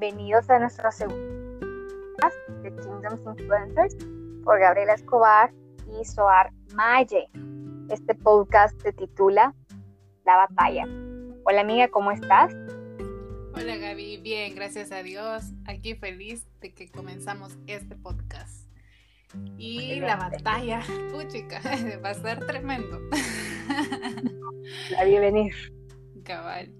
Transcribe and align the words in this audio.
bienvenidos 0.00 0.48
a 0.48 0.58
nuestro 0.58 0.90
segundo 0.90 1.60
podcast 2.16 2.36
de 2.62 2.70
Kingdoms 2.70 3.20
Influencers 3.38 3.96
por 4.44 4.58
Gabriela 4.58 4.94
Escobar 4.94 5.52
y 5.86 6.02
Soar 6.06 6.50
Maye. 6.74 7.28
Este 7.90 8.14
podcast 8.14 8.80
se 8.80 8.94
titula 8.94 9.54
La 10.24 10.36
batalla. 10.36 10.86
Hola 11.44 11.60
amiga, 11.60 11.88
¿cómo 11.88 12.12
estás? 12.12 12.54
Hola 13.52 13.76
Gaby, 13.76 14.16
bien, 14.22 14.54
gracias 14.54 14.90
a 14.90 15.02
Dios. 15.02 15.52
Aquí 15.66 15.94
feliz 15.94 16.48
de 16.62 16.72
que 16.72 16.90
comenzamos 16.90 17.58
este 17.66 17.94
podcast. 17.94 18.70
Y 19.58 20.00
la 20.00 20.16
batalla, 20.16 20.80
puchica, 21.12 21.60
va 22.02 22.10
a 22.10 22.14
ser 22.14 22.46
tremendo. 22.46 22.98
La 24.92 25.04
vi 25.04 25.18
venir. 25.18 25.52
Cabal. 26.24 26.72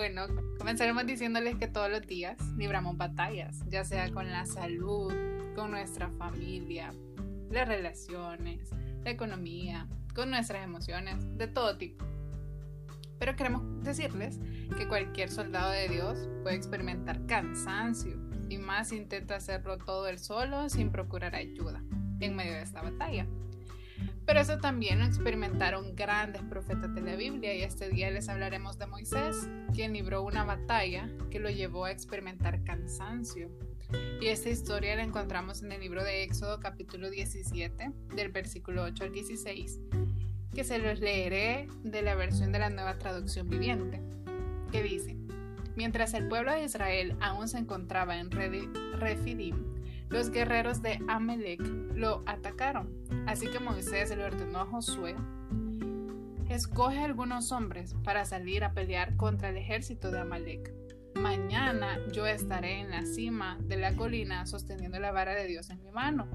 Bueno, 0.00 0.28
comenzaremos 0.56 1.04
diciéndoles 1.04 1.56
que 1.56 1.68
todos 1.68 1.90
los 1.90 2.06
días 2.06 2.38
libramos 2.56 2.96
batallas, 2.96 3.62
ya 3.68 3.84
sea 3.84 4.10
con 4.10 4.32
la 4.32 4.46
salud, 4.46 5.12
con 5.54 5.72
nuestra 5.72 6.08
familia, 6.12 6.90
las 7.50 7.68
relaciones, 7.68 8.70
la 9.04 9.10
economía, 9.10 9.86
con 10.14 10.30
nuestras 10.30 10.64
emociones, 10.64 11.16
de 11.36 11.48
todo 11.48 11.76
tipo. 11.76 12.02
Pero 13.18 13.36
queremos 13.36 13.84
decirles 13.84 14.40
que 14.78 14.88
cualquier 14.88 15.28
soldado 15.28 15.70
de 15.70 15.90
Dios 15.90 16.30
puede 16.44 16.56
experimentar 16.56 17.26
cansancio 17.26 18.16
y 18.48 18.56
más 18.56 18.92
intenta 18.92 19.36
hacerlo 19.36 19.76
todo 19.76 20.08
él 20.08 20.18
solo 20.18 20.70
sin 20.70 20.90
procurar 20.90 21.34
ayuda 21.34 21.82
en 22.20 22.36
medio 22.36 22.52
de 22.52 22.62
esta 22.62 22.80
batalla. 22.80 23.26
Pero 24.30 24.42
eso 24.42 24.58
también 24.58 25.00
lo 25.00 25.06
experimentaron 25.06 25.96
grandes 25.96 26.40
profetas 26.42 26.94
de 26.94 27.00
la 27.00 27.16
Biblia 27.16 27.52
y 27.52 27.62
este 27.62 27.88
día 27.88 28.12
les 28.12 28.28
hablaremos 28.28 28.78
de 28.78 28.86
Moisés, 28.86 29.48
quien 29.74 29.92
libró 29.92 30.22
una 30.22 30.44
batalla 30.44 31.10
que 31.32 31.40
lo 31.40 31.50
llevó 31.50 31.86
a 31.86 31.90
experimentar 31.90 32.62
cansancio. 32.62 33.50
Y 34.20 34.28
esta 34.28 34.48
historia 34.48 34.94
la 34.94 35.02
encontramos 35.02 35.64
en 35.64 35.72
el 35.72 35.80
libro 35.80 36.04
de 36.04 36.22
Éxodo 36.22 36.60
capítulo 36.60 37.10
17, 37.10 37.90
del 38.14 38.28
versículo 38.30 38.84
8 38.84 39.02
al 39.02 39.12
16, 39.12 39.80
que 40.54 40.62
se 40.62 40.78
los 40.78 41.00
leeré 41.00 41.66
de 41.82 42.02
la 42.02 42.14
versión 42.14 42.52
de 42.52 42.60
la 42.60 42.70
nueva 42.70 42.98
traducción 42.98 43.48
viviente, 43.48 44.00
que 44.70 44.84
dice, 44.84 45.16
Mientras 45.74 46.14
el 46.14 46.28
pueblo 46.28 46.52
de 46.52 46.62
Israel 46.62 47.16
aún 47.20 47.48
se 47.48 47.58
encontraba 47.58 48.18
en 48.18 48.30
Refidim, 48.30 49.56
los 50.10 50.30
guerreros 50.30 50.82
de 50.82 50.98
Amalek 51.08 51.60
lo 51.94 52.22
atacaron. 52.26 52.92
Así 53.26 53.46
que 53.46 53.60
Moisés 53.60 54.14
le 54.14 54.24
ordenó 54.24 54.60
a 54.60 54.66
Josué, 54.66 55.14
escoge 56.48 56.98
algunos 56.98 57.52
hombres 57.52 57.94
para 58.04 58.24
salir 58.24 58.64
a 58.64 58.74
pelear 58.74 59.16
contra 59.16 59.48
el 59.50 59.56
ejército 59.56 60.10
de 60.10 60.20
Amalek. 60.20 60.74
Mañana 61.14 61.98
yo 62.12 62.26
estaré 62.26 62.80
en 62.80 62.90
la 62.90 63.06
cima 63.06 63.58
de 63.62 63.76
la 63.76 63.94
colina 63.94 64.46
sosteniendo 64.46 64.98
la 64.98 65.12
vara 65.12 65.34
de 65.34 65.46
Dios 65.46 65.70
en 65.70 65.82
mi 65.82 65.90
mano. 65.90 66.28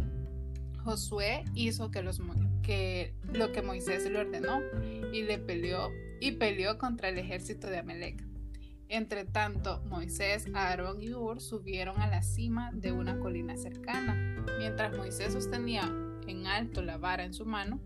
Josué 0.83 1.43
hizo 1.53 1.91
que, 1.91 2.03
lo 3.33 3.51
que 3.51 3.61
Moisés 3.61 4.09
le 4.09 4.19
ordenó 4.19 4.61
y 5.11 5.23
le 5.23 5.37
peleó 5.37 5.91
y 6.21 6.33
peleó 6.33 6.77
contra 6.77 7.09
el 7.09 7.17
ejército 7.17 7.67
de 7.67 7.79
Amalek. 7.79 8.24
Entre 8.87 9.25
tanto, 9.25 9.81
Moisés, 9.85 10.47
Aarón 10.53 11.01
y 11.01 11.13
Ur 11.13 11.41
subieron 11.41 11.99
a 11.99 12.07
la 12.07 12.21
cima 12.21 12.71
de 12.71 12.91
una 12.91 13.19
colina 13.19 13.57
cercana. 13.57 14.43
Mientras 14.59 14.95
Moisés 14.95 15.33
sostenía 15.33 15.91
en 16.27 16.45
alto 16.45 16.83
la 16.83 16.97
vara 16.97 17.23
en 17.23 17.33
su 17.33 17.45
mano, 17.45 17.79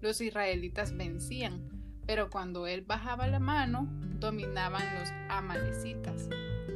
los 0.00 0.20
israelitas 0.20 0.96
vencían, 0.96 1.68
pero 2.06 2.30
cuando 2.30 2.66
él 2.66 2.82
bajaba 2.82 3.28
la 3.28 3.38
mano, 3.38 3.88
dominaban 4.18 4.82
los 4.98 5.10
amalecitas. 5.28 6.28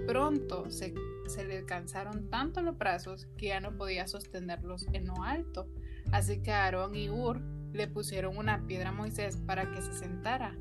Pronto 0.06 0.70
se, 0.70 0.94
se 1.26 1.44
le 1.44 1.64
cansaron 1.64 2.30
tanto 2.30 2.62
los 2.62 2.78
brazos 2.78 3.26
que 3.36 3.46
ya 3.46 3.60
no 3.60 3.76
podía 3.76 4.06
sostenerlos 4.06 4.86
en 4.92 5.06
lo 5.06 5.22
alto, 5.22 5.68
así 6.12 6.42
que 6.42 6.52
Aarón 6.52 6.94
y 6.94 7.10
Ur 7.10 7.40
le 7.72 7.88
pusieron 7.88 8.36
una 8.36 8.66
piedra 8.66 8.90
a 8.90 8.92
Moisés 8.92 9.36
para 9.36 9.72
que 9.72 9.82
se 9.82 9.92
sentara. 9.94 10.56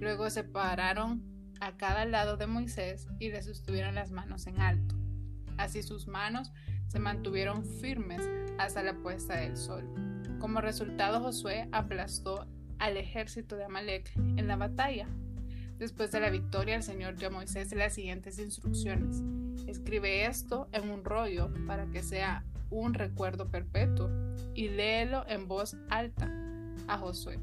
Luego 0.00 0.28
se 0.30 0.42
pararon 0.42 1.35
a 1.60 1.76
cada 1.76 2.04
lado 2.04 2.36
de 2.36 2.46
Moisés 2.46 3.08
y 3.18 3.30
le 3.30 3.42
sostuvieron 3.42 3.94
las 3.94 4.10
manos 4.10 4.46
en 4.46 4.60
alto. 4.60 4.94
Así 5.58 5.82
sus 5.82 6.06
manos 6.06 6.52
se 6.88 6.98
mantuvieron 6.98 7.64
firmes 7.64 8.22
hasta 8.58 8.82
la 8.82 8.94
puesta 8.94 9.36
del 9.36 9.56
sol. 9.56 9.84
Como 10.38 10.60
resultado, 10.60 11.20
Josué 11.20 11.68
aplastó 11.72 12.46
al 12.78 12.96
ejército 12.96 13.56
de 13.56 13.64
Amalek 13.64 14.12
en 14.16 14.46
la 14.46 14.56
batalla. 14.56 15.08
Después 15.78 16.10
de 16.12 16.20
la 16.20 16.30
victoria, 16.30 16.76
el 16.76 16.82
Señor 16.82 17.16
dio 17.16 17.28
a 17.28 17.32
Moisés 17.32 17.72
las 17.72 17.94
siguientes 17.94 18.38
instrucciones. 18.38 19.22
Escribe 19.66 20.26
esto 20.26 20.68
en 20.72 20.90
un 20.90 21.04
rollo 21.04 21.50
para 21.66 21.86
que 21.86 22.02
sea 22.02 22.44
un 22.70 22.94
recuerdo 22.94 23.50
perpetuo 23.50 24.10
y 24.54 24.68
léelo 24.68 25.24
en 25.28 25.48
voz 25.48 25.76
alta 25.90 26.30
a 26.88 26.98
Josué. 26.98 27.38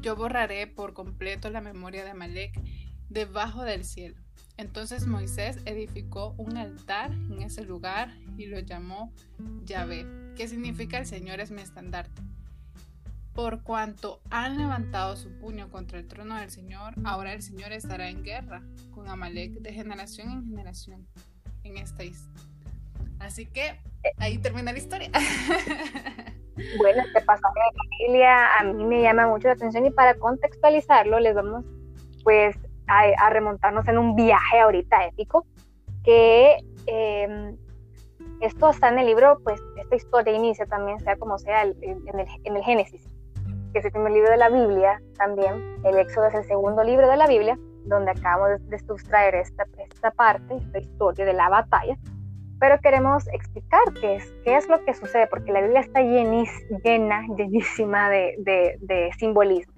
Yo 0.00 0.16
borraré 0.16 0.66
por 0.66 0.92
completo 0.92 1.50
la 1.50 1.60
memoria 1.60 2.04
de 2.04 2.10
Amalek 2.10 2.60
debajo 3.08 3.62
del 3.62 3.84
cielo. 3.84 4.16
Entonces 4.56 5.06
Moisés 5.06 5.58
edificó 5.66 6.34
un 6.38 6.56
altar 6.56 7.12
en 7.12 7.42
ese 7.42 7.62
lugar 7.64 8.16
y 8.38 8.46
lo 8.46 8.58
llamó 8.60 9.12
Yahvé, 9.64 10.06
que 10.34 10.48
significa 10.48 10.98
el 10.98 11.06
Señor 11.06 11.40
es 11.40 11.50
mi 11.50 11.60
estandarte. 11.60 12.22
Por 13.34 13.62
cuanto 13.62 14.22
han 14.30 14.56
levantado 14.56 15.14
su 15.16 15.30
puño 15.38 15.68
contra 15.68 15.98
el 15.98 16.08
trono 16.08 16.36
del 16.36 16.50
Señor, 16.50 16.94
ahora 17.04 17.34
el 17.34 17.42
Señor 17.42 17.72
estará 17.72 18.08
en 18.08 18.22
guerra 18.22 18.62
con 18.92 19.08
Amalek 19.08 19.60
de 19.60 19.74
generación 19.74 20.30
en 20.30 20.46
generación 20.46 21.06
en 21.62 21.76
esta 21.76 22.04
historia. 22.04 22.42
Así 23.18 23.44
que 23.44 23.78
ahí 24.18 24.38
termina 24.38 24.72
la 24.72 24.78
historia. 24.78 25.10
Bueno, 26.78 27.02
este 27.06 27.20
pasaje 27.20 27.60
de 27.60 27.76
familia 27.76 28.58
a 28.58 28.64
mí 28.64 28.82
me 28.82 29.02
llama 29.02 29.28
mucho 29.28 29.48
la 29.48 29.52
atención 29.52 29.84
y 29.84 29.90
para 29.90 30.14
contextualizarlo 30.14 31.20
les 31.20 31.34
vamos 31.34 31.66
pues 32.24 32.56
a, 32.88 33.30
remontarnos 33.30 33.86
en 33.88 33.98
un 33.98 34.14
viaje 34.14 34.60
ahorita 34.60 35.06
épico, 35.06 35.46
que 36.04 36.56
em, 36.86 37.56
esto 38.40 38.70
está 38.70 38.88
en 38.88 38.98
el 38.98 39.06
libro, 39.06 39.38
pues 39.42 39.60
esta 39.76 39.96
historia 39.96 40.34
inicia 40.34 40.66
también, 40.66 41.00
sea 41.00 41.16
como 41.16 41.38
sea, 41.38 41.62
en, 41.62 41.74
el, 41.82 42.26
en 42.44 42.56
el 42.56 42.62
Génesis, 42.62 43.08
que 43.72 43.78
es 43.78 43.84
el 43.84 43.92
primer 43.92 44.12
libro 44.12 44.30
de 44.30 44.36
la 44.36 44.48
Biblia, 44.48 45.00
también 45.16 45.76
el 45.84 45.98
Éxodo 45.98 46.26
es 46.26 46.34
el 46.34 46.44
segundo 46.44 46.84
libro 46.84 47.08
de 47.08 47.16
la 47.16 47.26
Biblia, 47.26 47.58
donde 47.84 48.10
acabamos 48.10 48.60
de, 48.68 48.78
sustraer 48.80 49.36
esta, 49.36 49.64
esta 49.78 50.10
parte, 50.10 50.56
esta 50.56 50.78
historia 50.78 51.24
de 51.24 51.32
la 51.32 51.48
batalla, 51.48 51.96
pero 52.58 52.78
queremos 52.80 53.26
explicar 53.28 53.82
qué 54.00 54.16
es, 54.16 54.32
qué 54.44 54.56
es 54.56 54.68
lo 54.68 54.82
que 54.84 54.94
sucede, 54.94 55.26
porque 55.26 55.52
la 55.52 55.60
Biblia 55.60 55.80
está 55.80 56.00
llenis, 56.00 56.50
llena, 56.82 57.26
llenísima 57.36 58.08
de, 58.08 58.34
de 58.80 59.10
simbolismo. 59.18 59.75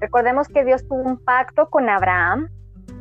Recordemos 0.00 0.48
que 0.48 0.64
Dios 0.64 0.86
tuvo 0.86 1.02
un 1.02 1.18
pacto 1.18 1.68
con 1.70 1.88
Abraham, 1.88 2.48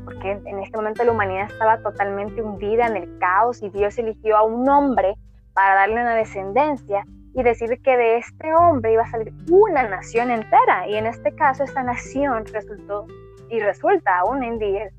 porque 0.03 0.31
en 0.31 0.59
este 0.59 0.77
momento 0.77 1.03
la 1.03 1.11
humanidad 1.11 1.51
estaba 1.51 1.77
totalmente 1.79 2.41
hundida 2.41 2.87
en 2.87 2.97
el 2.97 3.19
caos 3.19 3.61
y 3.61 3.69
Dios 3.69 3.97
eligió 3.97 4.37
a 4.37 4.43
un 4.43 4.67
hombre 4.67 5.15
para 5.53 5.75
darle 5.75 6.01
una 6.01 6.15
descendencia 6.15 7.03
y 7.33 7.43
decir 7.43 7.79
que 7.83 7.97
de 7.97 8.17
este 8.17 8.53
hombre 8.55 8.93
iba 8.93 9.03
a 9.03 9.11
salir 9.11 9.31
una 9.51 9.87
nación 9.87 10.31
entera. 10.31 10.87
Y 10.87 10.95
en 10.95 11.05
este 11.05 11.35
caso 11.35 11.63
esta 11.63 11.83
nación 11.83 12.45
resultó 12.51 13.05
y 13.49 13.59
resulta 13.59 14.19
aún 14.19 14.43
en 14.43 14.57
día 14.57 14.89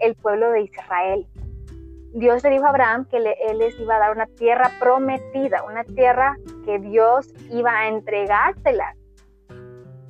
el 0.00 0.16
pueblo 0.16 0.50
de 0.50 0.62
Israel. 0.62 1.26
Dios 2.14 2.42
le 2.42 2.50
dijo 2.50 2.64
a 2.64 2.70
Abraham 2.70 3.06
que 3.08 3.18
él 3.18 3.58
les 3.58 3.78
iba 3.78 3.94
a 3.94 3.98
dar 4.00 4.10
una 4.12 4.26
tierra 4.26 4.70
prometida, 4.80 5.62
una 5.62 5.84
tierra 5.84 6.36
que 6.64 6.80
Dios 6.80 7.32
iba 7.50 7.70
a 7.70 7.88
entregársela 7.88 8.94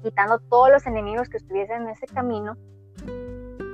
quitando 0.08 0.38
todos 0.38 0.70
los 0.70 0.86
enemigos 0.86 1.28
que 1.28 1.36
estuviesen 1.36 1.82
en 1.82 1.88
ese 1.90 2.06
camino, 2.06 2.56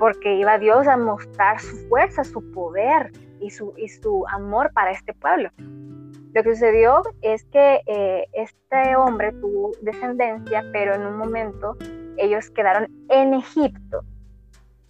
porque 0.00 0.34
iba 0.34 0.58
Dios 0.58 0.88
a 0.88 0.96
mostrar 0.96 1.60
su 1.60 1.76
fuerza, 1.88 2.25
su 2.25 2.50
poder 2.50 3.12
y 3.40 3.50
su, 3.50 3.72
y 3.76 3.88
su 3.88 4.26
amor 4.28 4.72
para 4.72 4.90
este 4.90 5.14
pueblo. 5.14 5.50
Lo 5.58 6.42
que 6.42 6.50
sucedió 6.50 7.02
es 7.22 7.44
que 7.44 7.82
eh, 7.86 8.26
este 8.32 8.96
hombre 8.96 9.31
tuvo 9.34 9.70
descendencia, 9.82 10.64
pero 10.72 10.94
en 10.94 11.06
un 11.06 11.16
momento 11.16 11.76
ellos 12.16 12.50
quedaron 12.50 12.88
en 13.10 13.34
Egipto. 13.34 14.00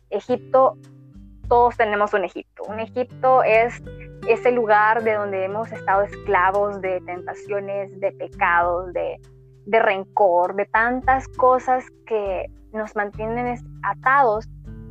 Egipto, 0.08 0.79
todos 1.49 1.76
tenemos 1.76 2.14
un 2.14 2.25
Egipto. 2.25 2.62
Un 2.67 2.81
Egipto 2.81 3.43
es 3.43 3.82
ese 4.26 4.50
lugar 4.50 5.02
de 5.02 5.12
donde 5.12 5.44
hemos 5.44 5.70
estado 5.70 6.05
esclavos 6.05 6.81
de 6.81 7.02
tentaciones, 7.02 8.00
de 8.00 8.12
pecados, 8.12 8.94
de, 8.94 9.20
de 9.66 9.78
rencor, 9.78 10.55
de 10.55 10.66
tantas 10.66 11.28
cosas 11.28 11.84
que 12.06 12.50
nos 12.72 12.94
mantienen 12.96 13.56
atados 13.82 14.49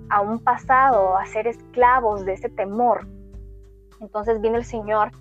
a 0.10 0.22
un 0.22 0.40
pasado, 0.40 1.18
a 1.18 1.26
ser 1.26 1.48
esclavos 1.48 2.26
de 2.26 2.34
ese 2.34 2.50
temor. 2.50 3.08
Entonces 4.00 4.42
vino 4.42 4.58
el 4.58 4.66
Señor 4.66 5.12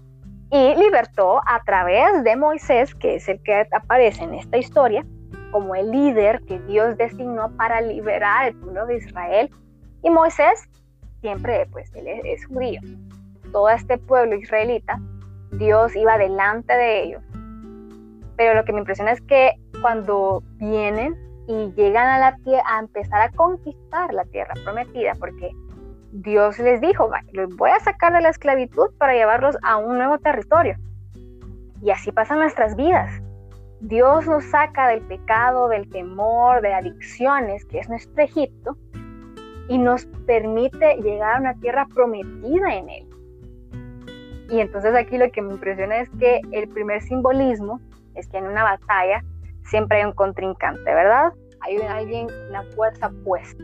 y 0.50 0.74
libertó 0.74 1.40
a 1.46 1.62
través 1.64 2.24
de 2.24 2.36
Moisés, 2.36 2.94
que 2.94 3.16
es 3.16 3.28
el 3.28 3.42
que 3.42 3.66
aparece 3.72 4.24
en 4.24 4.34
esta 4.34 4.58
historia, 4.58 5.04
como 5.50 5.74
el 5.74 5.90
líder 5.90 6.42
que 6.46 6.58
Dios 6.60 6.96
designó 6.96 7.54
para 7.56 7.80
liberar 7.80 8.48
el 8.48 8.56
pueblo 8.56 8.86
de 8.86 8.96
Israel. 8.96 9.50
Y 10.02 10.10
Moisés 10.10 10.68
siempre, 11.22 11.66
pues, 11.70 11.90
él 11.94 12.06
es, 12.06 12.44
judío. 12.46 12.80
todo 13.52 13.70
este 13.70 13.96
pueblo 13.96 14.34
israelita, 14.34 15.00
Dios 15.52 15.94
iba 15.96 16.18
delante 16.18 16.74
de 16.74 17.02
ellos. 17.02 17.22
Pero 18.36 18.54
lo 18.54 18.64
que 18.64 18.72
me 18.72 18.80
impresiona 18.80 19.12
es 19.12 19.20
que 19.22 19.52
cuando 19.80 20.42
vienen 20.56 21.16
y 21.46 21.72
llegan 21.72 22.08
a 22.08 22.18
la 22.18 22.36
tierra 22.36 22.62
a 22.66 22.80
empezar 22.80 23.20
a 23.20 23.30
conquistar 23.30 24.12
la 24.12 24.24
tierra 24.24 24.54
prometida, 24.64 25.12
porque 25.18 25.50
Dios 26.12 26.58
les 26.58 26.80
dijo, 26.80 27.10
los 27.32 27.56
voy 27.56 27.70
a 27.70 27.80
sacar 27.80 28.12
de 28.12 28.20
la 28.20 28.28
esclavitud 28.28 28.90
para 28.98 29.14
llevarlos 29.14 29.56
a 29.62 29.78
un 29.78 29.96
nuevo 29.96 30.18
territorio. 30.18 30.76
Y 31.82 31.90
así 31.90 32.12
pasan 32.12 32.38
nuestras 32.38 32.76
vidas. 32.76 33.10
Dios 33.80 34.26
nos 34.26 34.44
saca 34.44 34.88
del 34.88 35.00
pecado, 35.02 35.68
del 35.68 35.88
temor, 35.88 36.62
de 36.62 36.72
adicciones, 36.72 37.64
que 37.64 37.80
es 37.80 37.88
nuestro 37.88 38.22
Egipto, 38.22 38.76
y 39.68 39.78
nos 39.78 40.06
permite 40.26 40.96
llegar 41.02 41.36
a 41.36 41.40
una 41.40 41.54
tierra 41.54 41.86
prometida 41.92 42.74
en 42.74 42.88
Él. 42.88 43.08
Y 44.50 44.60
entonces 44.60 44.94
aquí 44.94 45.18
lo 45.18 45.30
que 45.32 45.42
me 45.42 45.54
impresiona 45.54 45.96
es 45.96 46.10
que 46.20 46.42
el 46.52 46.68
primer 46.68 47.02
simbolismo 47.02 47.80
es 48.14 48.28
que 48.28 48.38
en 48.38 48.46
una 48.46 48.64
batalla 48.64 49.22
siempre 49.64 49.98
hay 49.98 50.04
un 50.04 50.12
contrincante, 50.12 50.84
¿verdad? 50.84 51.32
Hay 51.60 51.76
alguien, 51.78 52.26
una 52.48 52.62
fuerza 52.74 53.10
puesta. 53.24 53.62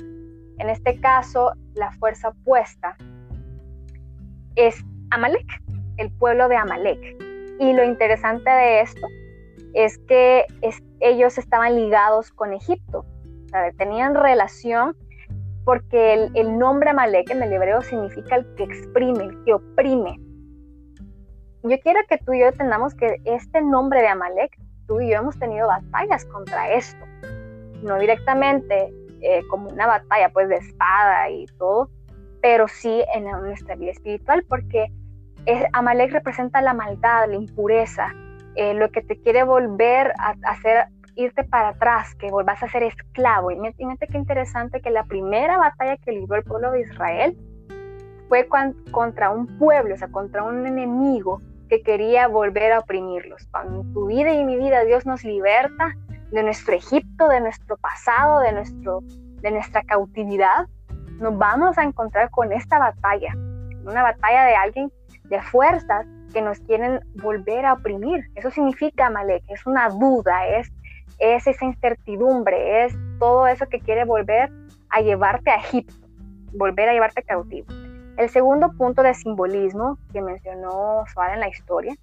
En 0.58 0.68
este 0.70 1.00
caso, 1.00 1.52
la 1.74 1.90
fuerza 1.92 2.32
puesta 2.44 2.96
es 4.56 4.84
Amalek, 5.10 5.46
el 5.96 6.10
pueblo 6.12 6.48
de 6.48 6.56
Amalek. 6.56 7.16
Y 7.60 7.72
lo 7.72 7.84
interesante 7.84 8.50
de 8.50 8.80
esto 8.80 9.06
es 9.74 9.98
que 10.06 10.44
ellos 11.00 11.38
estaban 11.38 11.76
ligados 11.76 12.30
con 12.30 12.52
Egipto, 12.52 13.04
tenían 13.76 14.14
relación 14.14 14.96
porque 15.64 16.14
el, 16.14 16.30
el, 16.34 16.58
nombre 16.58 16.90
Amalek 16.90 17.30
en 17.30 17.42
el 17.42 17.52
hebreo 17.52 17.82
significa 17.82 18.36
el 18.36 18.54
que 18.54 18.64
exprime, 18.64 19.24
el 19.24 19.44
que 19.44 19.52
oprime. 19.52 20.18
Yo 21.62 21.78
quiero 21.80 22.00
que 22.08 22.18
tú 22.18 22.32
y 22.32 22.40
yo 22.40 22.46
entendamos 22.46 22.94
que 22.94 23.16
este 23.24 23.60
nombre 23.60 24.00
de 24.00 24.08
Amalek, 24.08 24.56
tú 24.86 25.00
y 25.00 25.10
yo 25.10 25.18
hemos 25.18 25.38
tenido 25.38 25.66
batallas 25.66 26.24
contra 26.26 26.72
esto, 26.72 27.04
no 27.82 27.98
directamente 27.98 28.92
eh, 29.20 29.42
como 29.50 29.68
una 29.68 29.86
batalla 29.86 30.28
pues 30.30 30.48
de 30.48 30.56
espada 30.56 31.28
y 31.30 31.46
todo, 31.58 31.90
pero 32.40 32.68
sí 32.68 33.02
en 33.14 33.24
nuestra 33.24 33.74
vida 33.74 33.90
espiritual, 33.90 34.44
porque 34.48 34.92
Amalek 35.72 36.12
representa 36.12 36.60
la 36.60 36.74
maldad, 36.74 37.28
la 37.28 37.34
impureza, 37.34 38.12
eh, 38.54 38.74
lo 38.74 38.90
que 38.90 39.02
te 39.02 39.20
quiere 39.20 39.42
volver 39.42 40.12
a, 40.18 40.34
hacer 40.44 40.86
irte 41.16 41.42
para 41.42 41.70
atrás, 41.70 42.14
que 42.14 42.30
volvás 42.30 42.62
a 42.62 42.68
ser 42.68 42.84
esclavo. 42.84 43.50
Y 43.50 43.56
fíjate 43.72 44.06
qué 44.06 44.18
interesante 44.18 44.80
que 44.80 44.90
la 44.90 45.04
primera 45.04 45.58
batalla 45.58 45.96
que 45.96 46.12
libró 46.12 46.36
el 46.36 46.44
pueblo 46.44 46.70
de 46.70 46.82
Israel 46.82 47.36
fue 48.28 48.48
contra 48.90 49.30
un 49.30 49.46
pueblo, 49.58 49.94
o 49.94 49.98
sea, 49.98 50.08
contra 50.08 50.42
un 50.42 50.66
enemigo 50.66 51.40
que 51.68 51.82
quería 51.82 52.28
volver 52.28 52.72
a 52.72 52.80
oprimirlos. 52.80 53.46
Cuando 53.50 53.82
tu 53.92 54.06
vida 54.06 54.32
y 54.32 54.44
mi 54.44 54.56
vida 54.56 54.84
Dios 54.84 55.06
nos 55.06 55.24
liberta, 55.24 55.94
de 56.30 56.42
nuestro 56.42 56.74
Egipto, 56.74 57.28
de 57.28 57.40
nuestro 57.40 57.76
pasado, 57.76 58.40
de, 58.40 58.52
nuestro, 58.52 59.00
de 59.40 59.50
nuestra 59.50 59.82
cautividad, 59.82 60.66
nos 61.20 61.36
vamos 61.36 61.78
a 61.78 61.84
encontrar 61.84 62.30
con 62.30 62.52
esta 62.52 62.78
batalla, 62.78 63.32
una 63.84 64.02
batalla 64.02 64.44
de 64.44 64.54
alguien 64.54 64.92
de 65.24 65.40
fuerzas 65.42 66.06
que 66.32 66.42
nos 66.42 66.58
quieren 66.60 67.00
volver 67.22 67.64
a 67.64 67.74
oprimir. 67.74 68.24
Eso 68.34 68.50
significa 68.50 69.10
Malek, 69.10 69.42
es 69.48 69.66
una 69.66 69.88
duda, 69.88 70.46
es, 70.46 70.70
es 71.18 71.46
esa 71.46 71.64
incertidumbre, 71.64 72.84
es 72.84 72.94
todo 73.18 73.46
eso 73.46 73.66
que 73.66 73.80
quiere 73.80 74.04
volver 74.04 74.52
a 74.90 75.00
llevarte 75.00 75.50
a 75.50 75.56
Egipto, 75.56 75.94
volver 76.52 76.90
a 76.90 76.92
llevarte 76.92 77.22
cautivo. 77.22 77.66
El 78.18 78.28
segundo 78.30 78.72
punto 78.72 79.02
de 79.04 79.14
simbolismo 79.14 79.96
que 80.12 80.20
mencionó 80.20 81.04
Suárez 81.14 81.34
en 81.34 81.40
la 81.40 81.48
historia 81.48 81.94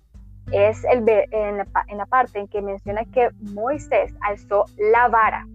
es 0.49 0.81
el, 0.85 1.03
en, 1.09 1.57
la, 1.57 1.67
en 1.89 1.97
la 1.97 2.05
parte 2.05 2.39
en 2.39 2.47
que 2.47 2.61
menciona 2.61 3.03
que 3.03 3.31
Moisés 3.53 4.13
alzó 4.21 4.63
la 4.77 5.09
vara. 5.09 5.45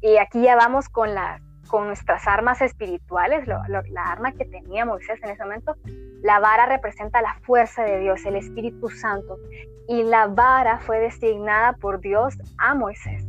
Y 0.00 0.16
aquí 0.16 0.42
ya 0.42 0.56
vamos 0.56 0.88
con, 0.88 1.14
la, 1.14 1.40
con 1.68 1.86
nuestras 1.86 2.26
armas 2.26 2.60
espirituales, 2.62 3.46
la 3.46 4.02
arma 4.04 4.32
que 4.32 4.44
tenía 4.44 4.84
Moisés 4.84 5.22
en 5.22 5.30
ese 5.30 5.44
momento. 5.44 5.76
La 6.20 6.40
vara 6.40 6.66
representa 6.66 7.22
la 7.22 7.34
fuerza 7.42 7.84
de 7.84 8.00
Dios, 8.00 8.26
el 8.26 8.34
Espíritu 8.34 8.88
Santo. 8.88 9.38
Y 9.86 10.02
la 10.02 10.26
vara 10.26 10.80
fue 10.80 10.98
designada 10.98 11.74
por 11.74 12.00
Dios 12.00 12.36
a 12.58 12.74
Moisés. 12.74 13.24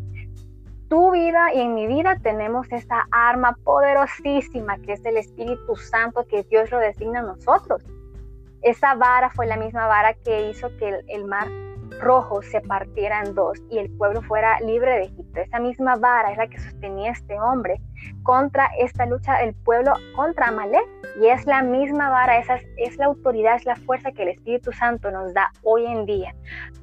Tu 0.95 1.12
vida 1.12 1.53
y 1.53 1.59
en 1.59 1.75
mi 1.75 1.88
vida 1.88 2.15
tenemos 2.24 2.71
esta 2.71 3.06
arma 3.12 3.57
poderosísima 3.65 4.77
que 4.77 4.94
es 4.94 5.06
el 5.06 5.18
Espíritu 5.18 5.75
Santo 5.75 6.25
que 6.25 6.44
Dios 6.44 6.71
lo 6.71 6.80
designa 6.80 7.19
a 7.19 7.24
nosotros. 7.24 7.83
Esa 8.62 8.95
vara 8.95 9.30
fue 9.30 9.45
la 9.45 9.57
misma 9.57 9.88
vara 9.88 10.13
que 10.13 10.50
hizo 10.50 10.69
que 10.77 11.01
el, 11.09 11.25
mar 11.25 11.50
rojo 12.00 12.42
se 12.42 12.62
partiera 12.62 13.24
en 13.24 13.36
dos 13.36 13.62
y 13.69 13.80
el 13.80 13.92
pueblo 13.97 14.21
fuera 14.21 14.57
libre 14.62 14.92
de 14.92 15.01
Egipto. 15.07 15.42
Esa 15.42 15.59
misma 15.59 15.97
vara 15.97 16.31
es 16.31 16.38
la 16.38 16.47
que 16.47 16.62
sostenía 16.62 17.12
este 17.12 17.38
hombre 17.42 17.81
contra 18.24 18.69
esta 18.80 19.06
lucha 19.06 19.39
del 19.39 19.53
pueblo 19.53 19.92
contra 20.15 20.47
Amalek. 20.47 20.88
Y 21.21 21.27
es 21.27 21.45
la 21.45 21.62
misma 21.62 22.09
vara, 22.09 22.38
esa 22.38 22.56
es, 22.56 22.65
es, 22.77 22.97
la 22.97 23.07
autoridad, 23.07 23.57
es 23.57 23.65
la 23.65 23.75
fuerza 23.75 24.13
que 24.13 24.24
el 24.24 24.30
Espíritu 24.30 24.71
Santo 24.71 25.12
nos 25.12 25.33
da 25.33 25.51
hoy 25.63 25.86
en 25.86 26.06
día 26.06 26.33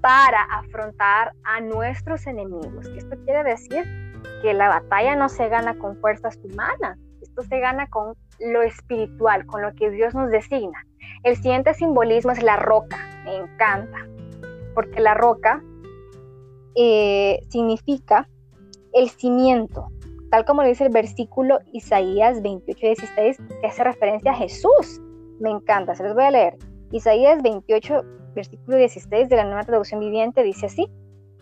para 0.02 0.42
afrontar 0.50 1.32
a 1.44 1.60
nuestros 1.62 2.26
enemigos. 2.26 2.86
Esto 2.94 3.16
quiere 3.24 3.42
decir 3.44 4.01
que 4.42 4.54
la 4.54 4.69
batalla 4.69 5.16
no 5.16 5.28
se 5.28 5.48
gana 5.48 5.78
con 5.78 5.96
fuerzas 5.96 6.38
humanas, 6.42 6.98
esto 7.20 7.42
se 7.42 7.60
gana 7.60 7.86
con 7.88 8.14
lo 8.40 8.62
espiritual, 8.62 9.46
con 9.46 9.62
lo 9.62 9.72
que 9.74 9.90
Dios 9.90 10.14
nos 10.14 10.30
designa. 10.30 10.86
El 11.22 11.36
siguiente 11.36 11.74
simbolismo 11.74 12.32
es 12.32 12.42
la 12.42 12.56
roca, 12.56 12.98
me 13.24 13.36
encanta, 13.36 14.06
porque 14.74 15.00
la 15.00 15.14
roca 15.14 15.62
eh, 16.74 17.40
significa 17.48 18.28
el 18.92 19.08
cimiento, 19.10 19.88
tal 20.30 20.44
como 20.44 20.62
lo 20.62 20.69
dice 20.69 20.84
el 20.84 20.92
versículo 20.92 21.58
Isaías 21.72 22.42
28, 22.42 22.86
16, 22.86 23.36
que 23.60 23.66
hace 23.66 23.84
referencia 23.84 24.32
a 24.32 24.36
Jesús. 24.36 25.00
Me 25.40 25.50
encanta, 25.50 25.94
se 25.94 26.04
los 26.04 26.14
voy 26.14 26.24
a 26.24 26.30
leer. 26.30 26.56
Isaías 26.90 27.42
28, 27.42 28.02
versículo 28.34 28.76
16 28.76 29.28
de 29.28 29.36
la 29.36 29.44
nueva 29.44 29.62
traducción 29.64 30.00
viviente 30.00 30.42
dice 30.42 30.66
así. 30.66 30.86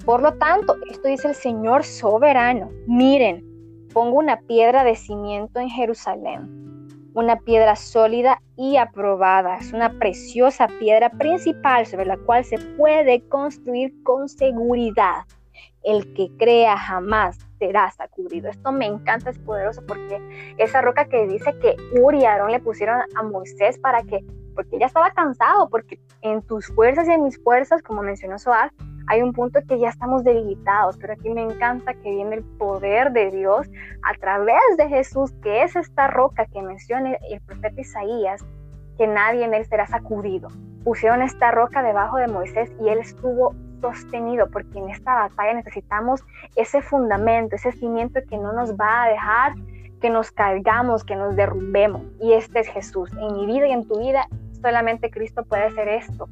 Por 0.05 0.23
lo 0.23 0.35
tanto, 0.35 0.77
esto 0.91 1.09
dice 1.09 1.29
el 1.29 1.35
Señor 1.35 1.85
soberano. 1.85 2.71
Miren, 2.87 3.45
pongo 3.93 4.19
una 4.19 4.41
piedra 4.41 4.85
de 4.85 4.97
cimiento 4.97 5.61
en 5.61 5.69
Jerusalén 5.69 6.61
una 7.15 7.37
piedra 7.37 7.77
sólida 7.77 8.41
y 8.57 8.77
aprobada. 8.77 9.57
Es 9.57 9.73
una 9.73 9.99
preciosa 9.99 10.69
piedra 10.79 11.11
principal 11.11 11.87
sobre 11.87 12.07
la 12.07 12.17
cual 12.19 12.45
se 12.45 12.59
puede 12.77 13.27
construir 13.29 13.93
con 14.03 14.29
seguridad. 14.29 15.25
El 15.83 16.13
que 16.15 16.31
crea 16.39 16.77
jamás 16.77 17.39
será 17.59 17.91
sacudido. 17.91 18.49
Esto 18.49 18.71
me 18.73 18.87
encanta, 18.87 19.31
es 19.31 19.39
poderoso 19.39 19.83
porque 19.87 20.21
esa 20.59 20.83
roca 20.83 21.07
que 21.07 21.27
dice 21.27 21.55
que 21.59 21.77
Uri 22.01 22.21
y 22.21 22.25
Aarón 22.25 22.53
le 22.53 22.61
pusieron 22.61 23.01
a 23.15 23.23
Moisés 23.23 23.79
para 23.79 24.03
que, 24.03 24.25
porque 24.55 24.79
ya 24.79 24.87
estaba 24.87 25.11
cansado, 25.11 25.69
porque 25.69 25.99
en 26.23 26.43
tus 26.43 26.67
fuerzas 26.69 27.09
y 27.09 27.13
en 27.13 27.25
mis 27.25 27.43
fuerzas, 27.43 27.83
como 27.83 28.03
mencionó 28.03 28.39
Soar, 28.39 28.73
hay 29.11 29.23
un 29.23 29.33
punto 29.33 29.59
que 29.67 29.77
ya 29.81 29.89
estamos 29.89 30.23
debilitados, 30.23 30.97
pero 30.97 31.15
aquí 31.15 31.31
me 31.31 31.43
encanta 31.43 31.95
que 31.95 32.13
viene 32.13 32.37
el 32.37 32.45
poder 32.45 33.11
de 33.11 33.33
Dios 33.33 33.69
a 34.05 34.15
través 34.21 34.61
de 34.79 34.89
Jesús, 34.89 35.33
que 35.43 35.65
es 35.65 35.75
esta 35.75 36.07
roca 36.07 36.47
que 36.47 36.63
menciona 36.63 37.17
el 37.29 37.41
profeta 37.41 37.81
Isaías, 37.81 38.47
que 38.97 39.09
nadie 39.09 39.45
en 39.45 39.53
él 39.53 39.67
será 39.67 39.89
sacudido. 39.89 40.47
Pusieron 40.85 41.23
esta 41.23 41.51
roca 41.51 41.83
debajo 41.83 42.19
de 42.19 42.29
Moisés 42.29 42.71
y 42.81 42.89
él 42.89 42.99
estuvo 42.99 43.53
sostenido, 43.81 44.49
porque 44.49 44.79
en 44.79 44.91
esta 44.91 45.13
batalla 45.17 45.55
necesitamos 45.55 46.25
ese 46.55 46.81
fundamento, 46.81 47.57
ese 47.57 47.73
cimiento 47.73 48.21
que 48.29 48.39
no 48.39 48.53
nos 48.53 48.77
va 48.77 49.03
a 49.03 49.09
dejar 49.09 49.55
que 50.01 50.09
nos 50.09 50.31
caigamos, 50.31 51.03
que 51.03 51.17
nos 51.17 51.35
derrumbemos. 51.35 52.03
Y 52.21 52.35
este 52.35 52.61
es 52.61 52.69
Jesús. 52.69 53.11
En 53.21 53.35
mi 53.35 53.47
vida 53.47 53.67
y 53.67 53.73
en 53.73 53.89
tu 53.89 53.99
vida, 53.99 54.29
solamente 54.63 55.11
Cristo 55.11 55.45
puede 55.45 55.65
hacer 55.65 55.89
esto 55.89 56.29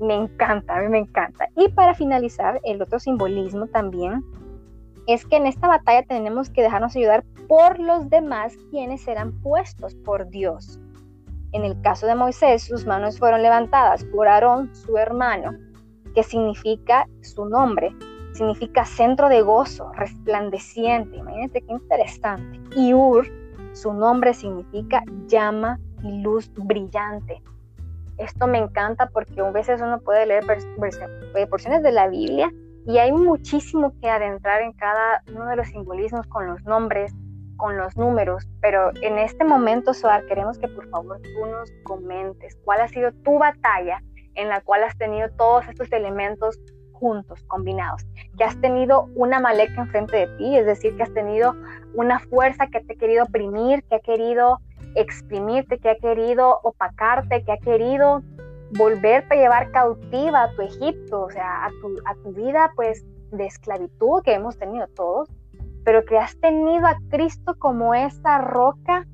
me 0.00 0.14
encanta, 0.14 0.76
a 0.76 0.80
mí 0.80 0.88
me 0.88 0.98
encanta. 0.98 1.48
Y 1.56 1.68
para 1.68 1.94
finalizar, 1.94 2.60
el 2.64 2.82
otro 2.82 2.98
simbolismo 2.98 3.66
también 3.66 4.24
es 5.06 5.24
que 5.24 5.36
en 5.36 5.46
esta 5.46 5.68
batalla 5.68 6.02
tenemos 6.04 6.50
que 6.50 6.62
dejarnos 6.62 6.96
ayudar 6.96 7.24
por 7.48 7.78
los 7.78 8.10
demás 8.10 8.54
quienes 8.70 9.02
serán 9.02 9.32
puestos 9.40 9.94
por 9.94 10.28
Dios. 10.28 10.80
En 11.52 11.64
el 11.64 11.80
caso 11.80 12.06
de 12.06 12.14
Moisés, 12.14 12.64
sus 12.64 12.86
manos 12.86 13.18
fueron 13.18 13.42
levantadas 13.42 14.04
por 14.04 14.26
Aarón, 14.26 14.74
su 14.74 14.98
hermano, 14.98 15.52
que 16.14 16.22
significa 16.22 17.06
su 17.22 17.46
nombre, 17.46 17.94
significa 18.32 18.84
centro 18.84 19.28
de 19.28 19.42
gozo, 19.42 19.92
resplandeciente. 19.92 21.16
Imagínate 21.16 21.62
qué 21.62 21.72
interesante. 21.72 22.60
Y 22.76 22.92
Ur, 22.92 23.26
su 23.72 23.92
nombre 23.92 24.34
significa 24.34 25.02
llama 25.26 25.78
y 26.02 26.20
luz 26.22 26.50
brillante. 26.54 27.42
Esto 28.18 28.46
me 28.46 28.58
encanta 28.58 29.08
porque 29.10 29.40
a 29.40 29.50
veces 29.50 29.80
uno 29.80 30.00
puede 30.00 30.26
leer 30.26 30.44
eh, 30.48 31.46
porciones 31.46 31.82
de 31.82 31.92
la 31.92 32.08
Biblia 32.08 32.50
y 32.86 32.98
hay 32.98 33.12
muchísimo 33.12 33.92
que 34.00 34.08
adentrar 34.08 34.62
en 34.62 34.72
cada 34.72 35.22
uno 35.34 35.46
de 35.46 35.56
los 35.56 35.68
simbolismos 35.68 36.26
con 36.28 36.46
los 36.46 36.62
nombres, 36.64 37.12
con 37.56 37.76
los 37.76 37.96
números, 37.96 38.46
pero 38.60 38.90
en 39.02 39.18
este 39.18 39.44
momento, 39.44 39.92
Soar, 39.92 40.26
queremos 40.26 40.58
que 40.58 40.68
por 40.68 40.88
favor 40.90 41.20
tú 41.20 41.46
nos 41.46 41.70
comentes 41.84 42.56
cuál 42.64 42.80
ha 42.82 42.88
sido 42.88 43.12
tu 43.24 43.38
batalla 43.38 44.02
en 44.34 44.48
la 44.48 44.60
cual 44.60 44.84
has 44.84 44.96
tenido 44.96 45.28
todos 45.36 45.66
estos 45.68 45.90
elementos 45.92 46.60
juntos, 46.92 47.42
combinados, 47.44 48.06
que 48.38 48.44
has 48.44 48.58
tenido 48.60 49.08
una 49.14 49.40
maleta 49.40 49.82
enfrente 49.82 50.16
de 50.16 50.26
ti, 50.38 50.56
es 50.56 50.66
decir, 50.66 50.96
que 50.96 51.02
has 51.02 51.12
tenido 51.12 51.54
una 51.94 52.18
fuerza 52.18 52.68
que 52.68 52.80
te 52.80 52.94
ha 52.94 52.96
querido 52.96 53.24
oprimir, 53.24 53.82
que 53.84 53.96
ha 53.96 54.00
querido 54.00 54.60
exprimirte, 54.96 55.78
que 55.78 55.90
ha 55.90 55.96
querido 55.96 56.58
opacarte, 56.62 57.44
que 57.44 57.52
ha 57.52 57.58
querido 57.58 58.22
volverte 58.72 59.34
a 59.34 59.36
llevar 59.36 59.70
cautiva 59.70 60.44
a 60.44 60.52
tu 60.54 60.62
Egipto, 60.62 61.22
o 61.22 61.30
sea, 61.30 61.66
a 61.66 61.70
tu, 61.80 61.96
a 62.04 62.14
tu 62.22 62.32
vida 62.32 62.72
pues 62.74 63.04
de 63.30 63.46
esclavitud 63.46 64.22
que 64.22 64.34
hemos 64.34 64.58
tenido 64.58 64.86
todos, 64.88 65.28
pero 65.84 66.04
que 66.04 66.18
has 66.18 66.38
tenido 66.40 66.86
a 66.86 66.96
Cristo 67.10 67.54
como 67.58 67.94
esa 67.94 68.38
roca 68.38 69.06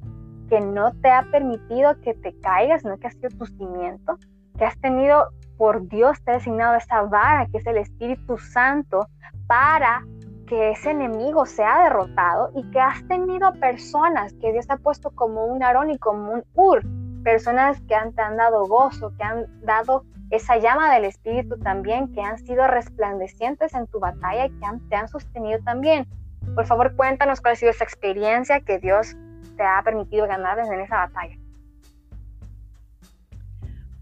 que 0.48 0.60
no 0.60 0.92
te 1.00 1.10
ha 1.10 1.22
permitido 1.30 2.00
que 2.00 2.14
te 2.14 2.38
caigas, 2.40 2.84
no 2.84 2.98
que 2.98 3.06
ha 3.06 3.10
sido 3.10 3.30
tu 3.30 3.46
cimiento, 3.46 4.18
que 4.58 4.64
has 4.64 4.78
tenido 4.80 5.28
por 5.56 5.88
Dios, 5.88 6.22
te 6.24 6.30
ha 6.30 6.34
designado 6.34 6.74
esa 6.74 7.02
vara 7.02 7.46
que 7.46 7.58
es 7.58 7.66
el 7.66 7.76
Espíritu 7.76 8.38
Santo 8.38 9.06
para 9.46 10.04
que 10.52 10.72
ese 10.72 10.90
enemigo 10.90 11.46
sea 11.46 11.84
derrotado 11.84 12.52
y 12.54 12.62
que 12.72 12.78
has 12.78 13.02
tenido 13.08 13.54
personas 13.54 14.34
que 14.34 14.52
Dios 14.52 14.66
ha 14.68 14.76
puesto 14.76 15.10
como 15.12 15.46
un 15.46 15.62
Aarón 15.62 15.90
y 15.90 15.96
como 15.96 16.30
un 16.30 16.44
Ur, 16.52 16.82
personas 17.24 17.80
que 17.88 17.94
han, 17.94 18.12
te 18.12 18.20
han 18.20 18.36
dado 18.36 18.66
gozo, 18.66 19.14
que 19.16 19.22
han 19.22 19.46
dado 19.62 20.04
esa 20.28 20.58
llama 20.58 20.92
del 20.92 21.06
Espíritu 21.06 21.58
también, 21.60 22.12
que 22.12 22.20
han 22.20 22.36
sido 22.36 22.66
resplandecientes 22.66 23.72
en 23.72 23.86
tu 23.86 23.98
batalla 23.98 24.44
y 24.44 24.50
que 24.50 24.66
te 24.90 24.94
han 24.96 25.08
sostenido 25.08 25.58
también. 25.64 26.06
Por 26.54 26.66
favor, 26.66 26.94
cuéntanos 26.96 27.40
cuál 27.40 27.54
ha 27.54 27.56
sido 27.56 27.70
esa 27.70 27.84
experiencia 27.84 28.60
que 28.60 28.78
Dios 28.78 29.16
te 29.56 29.62
ha 29.62 29.82
permitido 29.82 30.26
ganar 30.26 30.58
en 30.58 30.80
esa 30.80 31.06
batalla. 31.06 31.38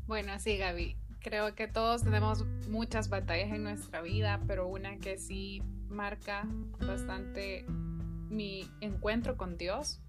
Bueno, 0.08 0.36
sí, 0.40 0.58
Gaby. 0.58 0.96
Creo 1.20 1.54
que 1.54 1.68
todos 1.68 2.02
tenemos 2.02 2.44
muchas 2.68 3.08
batallas 3.08 3.52
en 3.52 3.62
nuestra 3.62 4.00
vida, 4.00 4.40
pero 4.48 4.66
una 4.66 4.96
que 4.96 5.16
sí 5.16 5.62
marca 5.90 6.46
bastante 6.86 7.64
mi 7.68 8.70
encuentro 8.80 9.36
con 9.36 9.56
Dios 9.56 10.00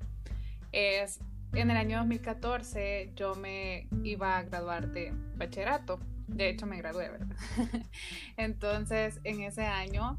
es 0.71 1.19
en 1.53 1.69
el 1.69 1.77
año 1.77 1.97
2014 1.97 3.11
yo 3.15 3.35
me 3.35 3.87
iba 4.03 4.37
a 4.37 4.43
graduar 4.43 4.91
de 4.91 5.13
bachillerato. 5.35 5.99
De 6.27 6.49
hecho, 6.49 6.65
me 6.65 6.77
gradué, 6.77 7.09
¿verdad? 7.09 7.35
Entonces, 8.37 9.19
en 9.25 9.41
ese 9.41 9.65
año, 9.65 10.17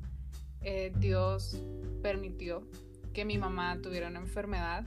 eh, 0.61 0.93
Dios 0.99 1.59
permitió 2.03 2.69
que 3.15 3.25
mi 3.25 3.39
mamá 3.39 3.79
tuviera 3.81 4.09
una 4.09 4.19
enfermedad 4.19 4.85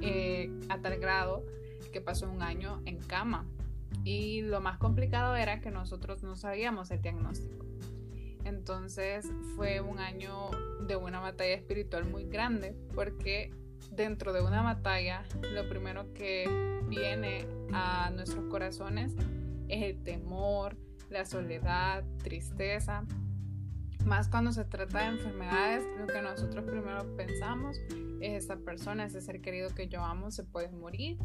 eh, 0.00 0.50
a 0.70 0.78
tal 0.78 0.98
grado 0.98 1.44
que 1.92 2.00
pasó 2.00 2.30
un 2.30 2.42
año 2.42 2.80
en 2.86 2.98
cama. 2.98 3.46
Y 4.02 4.40
lo 4.40 4.62
más 4.62 4.78
complicado 4.78 5.36
era 5.36 5.60
que 5.60 5.70
nosotros 5.70 6.22
no 6.22 6.36
sabíamos 6.36 6.90
el 6.90 7.02
diagnóstico. 7.02 7.66
Entonces 8.44 9.26
fue 9.56 9.80
un 9.80 9.98
año 9.98 10.50
de 10.86 10.96
una 10.96 11.20
batalla 11.20 11.54
espiritual 11.54 12.04
muy 12.04 12.24
grande 12.24 12.74
porque 12.94 13.52
dentro 13.90 14.32
de 14.32 14.42
una 14.42 14.62
batalla 14.62 15.24
lo 15.52 15.68
primero 15.68 16.12
que 16.14 16.48
viene 16.88 17.46
a 17.72 18.10
nuestros 18.10 18.44
corazones 18.46 19.12
es 19.68 19.82
el 19.82 20.02
temor, 20.02 20.76
la 21.08 21.24
soledad, 21.24 22.04
tristeza. 22.22 23.04
Más 24.04 24.28
cuando 24.28 24.52
se 24.52 24.64
trata 24.64 25.00
de 25.00 25.18
enfermedades, 25.18 25.84
lo 25.98 26.06
que 26.06 26.22
nosotros 26.22 26.64
primero 26.64 27.16
pensamos 27.16 27.78
es 28.20 28.44
esa 28.44 28.56
persona, 28.56 29.04
ese 29.04 29.20
ser 29.20 29.40
querido 29.40 29.74
que 29.74 29.88
yo 29.88 30.02
amo, 30.02 30.30
se 30.30 30.44
puede 30.44 30.70
morir. 30.70 31.18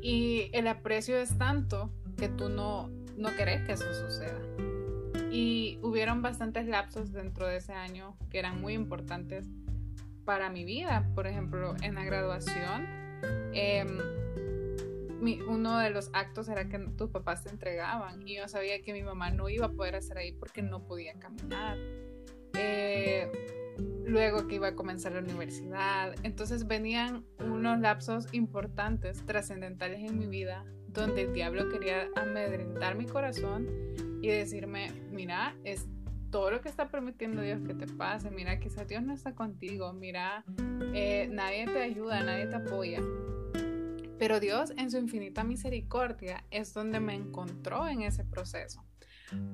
Y 0.00 0.50
el 0.52 0.66
aprecio 0.66 1.18
es 1.18 1.36
tanto 1.36 1.90
que 2.16 2.28
tú 2.28 2.48
no, 2.48 2.88
no 3.16 3.34
querés 3.36 3.62
que 3.66 3.72
eso 3.72 3.92
suceda. 3.92 4.67
Y 5.30 5.78
hubieron 5.82 6.22
bastantes 6.22 6.66
lapsos 6.66 7.12
dentro 7.12 7.46
de 7.46 7.56
ese 7.56 7.72
año 7.72 8.16
que 8.30 8.38
eran 8.38 8.60
muy 8.60 8.74
importantes 8.74 9.46
para 10.24 10.50
mi 10.50 10.64
vida. 10.64 11.08
Por 11.14 11.26
ejemplo, 11.26 11.74
en 11.82 11.94
la 11.94 12.04
graduación, 12.04 12.86
em, 13.52 13.98
uno 15.48 15.78
de 15.78 15.90
los 15.90 16.10
actos 16.12 16.48
era 16.48 16.68
que 16.68 16.78
tus 16.78 17.10
papás 17.10 17.44
te 17.44 17.50
entregaban 17.50 18.26
y 18.26 18.36
yo 18.36 18.48
sabía 18.48 18.80
que 18.82 18.92
mi 18.92 19.02
mamá 19.02 19.30
no 19.30 19.48
iba 19.48 19.66
a 19.66 19.70
poder 19.70 19.96
hacer 19.96 20.18
ahí 20.18 20.32
porque 20.32 20.62
no 20.62 20.84
podía 20.84 21.14
caminar. 21.14 21.76
Eh, 22.54 23.30
luego 24.04 24.46
que 24.46 24.56
iba 24.56 24.68
a 24.68 24.74
comenzar 24.74 25.12
la 25.12 25.20
universidad. 25.20 26.14
Entonces 26.22 26.66
venían 26.66 27.24
unos 27.38 27.80
lapsos 27.80 28.26
importantes, 28.32 29.24
trascendentales 29.26 30.00
en 30.00 30.18
mi 30.18 30.26
vida, 30.26 30.64
donde 30.88 31.22
el 31.22 31.32
diablo 31.32 31.68
quería 31.68 32.08
amedrentar 32.16 32.96
mi 32.96 33.06
corazón 33.06 33.68
y 34.20 34.28
decirme, 34.28 34.92
mira, 35.10 35.56
es 35.64 35.86
todo 36.30 36.50
lo 36.50 36.60
que 36.60 36.68
está 36.68 36.88
permitiendo 36.88 37.42
Dios 37.42 37.60
que 37.66 37.74
te 37.74 37.86
pase, 37.86 38.30
mira, 38.30 38.58
quizás 38.58 38.86
Dios 38.86 39.02
no 39.02 39.14
está 39.14 39.34
contigo, 39.34 39.92
mira, 39.92 40.44
eh, 40.92 41.28
nadie 41.30 41.66
te 41.66 41.82
ayuda, 41.82 42.22
nadie 42.22 42.46
te 42.46 42.56
apoya. 42.56 43.00
Pero 44.18 44.40
Dios 44.40 44.72
en 44.76 44.90
su 44.90 44.98
infinita 44.98 45.44
misericordia 45.44 46.44
es 46.50 46.74
donde 46.74 47.00
me 47.00 47.14
encontró 47.14 47.86
en 47.88 48.02
ese 48.02 48.24
proceso. 48.24 48.84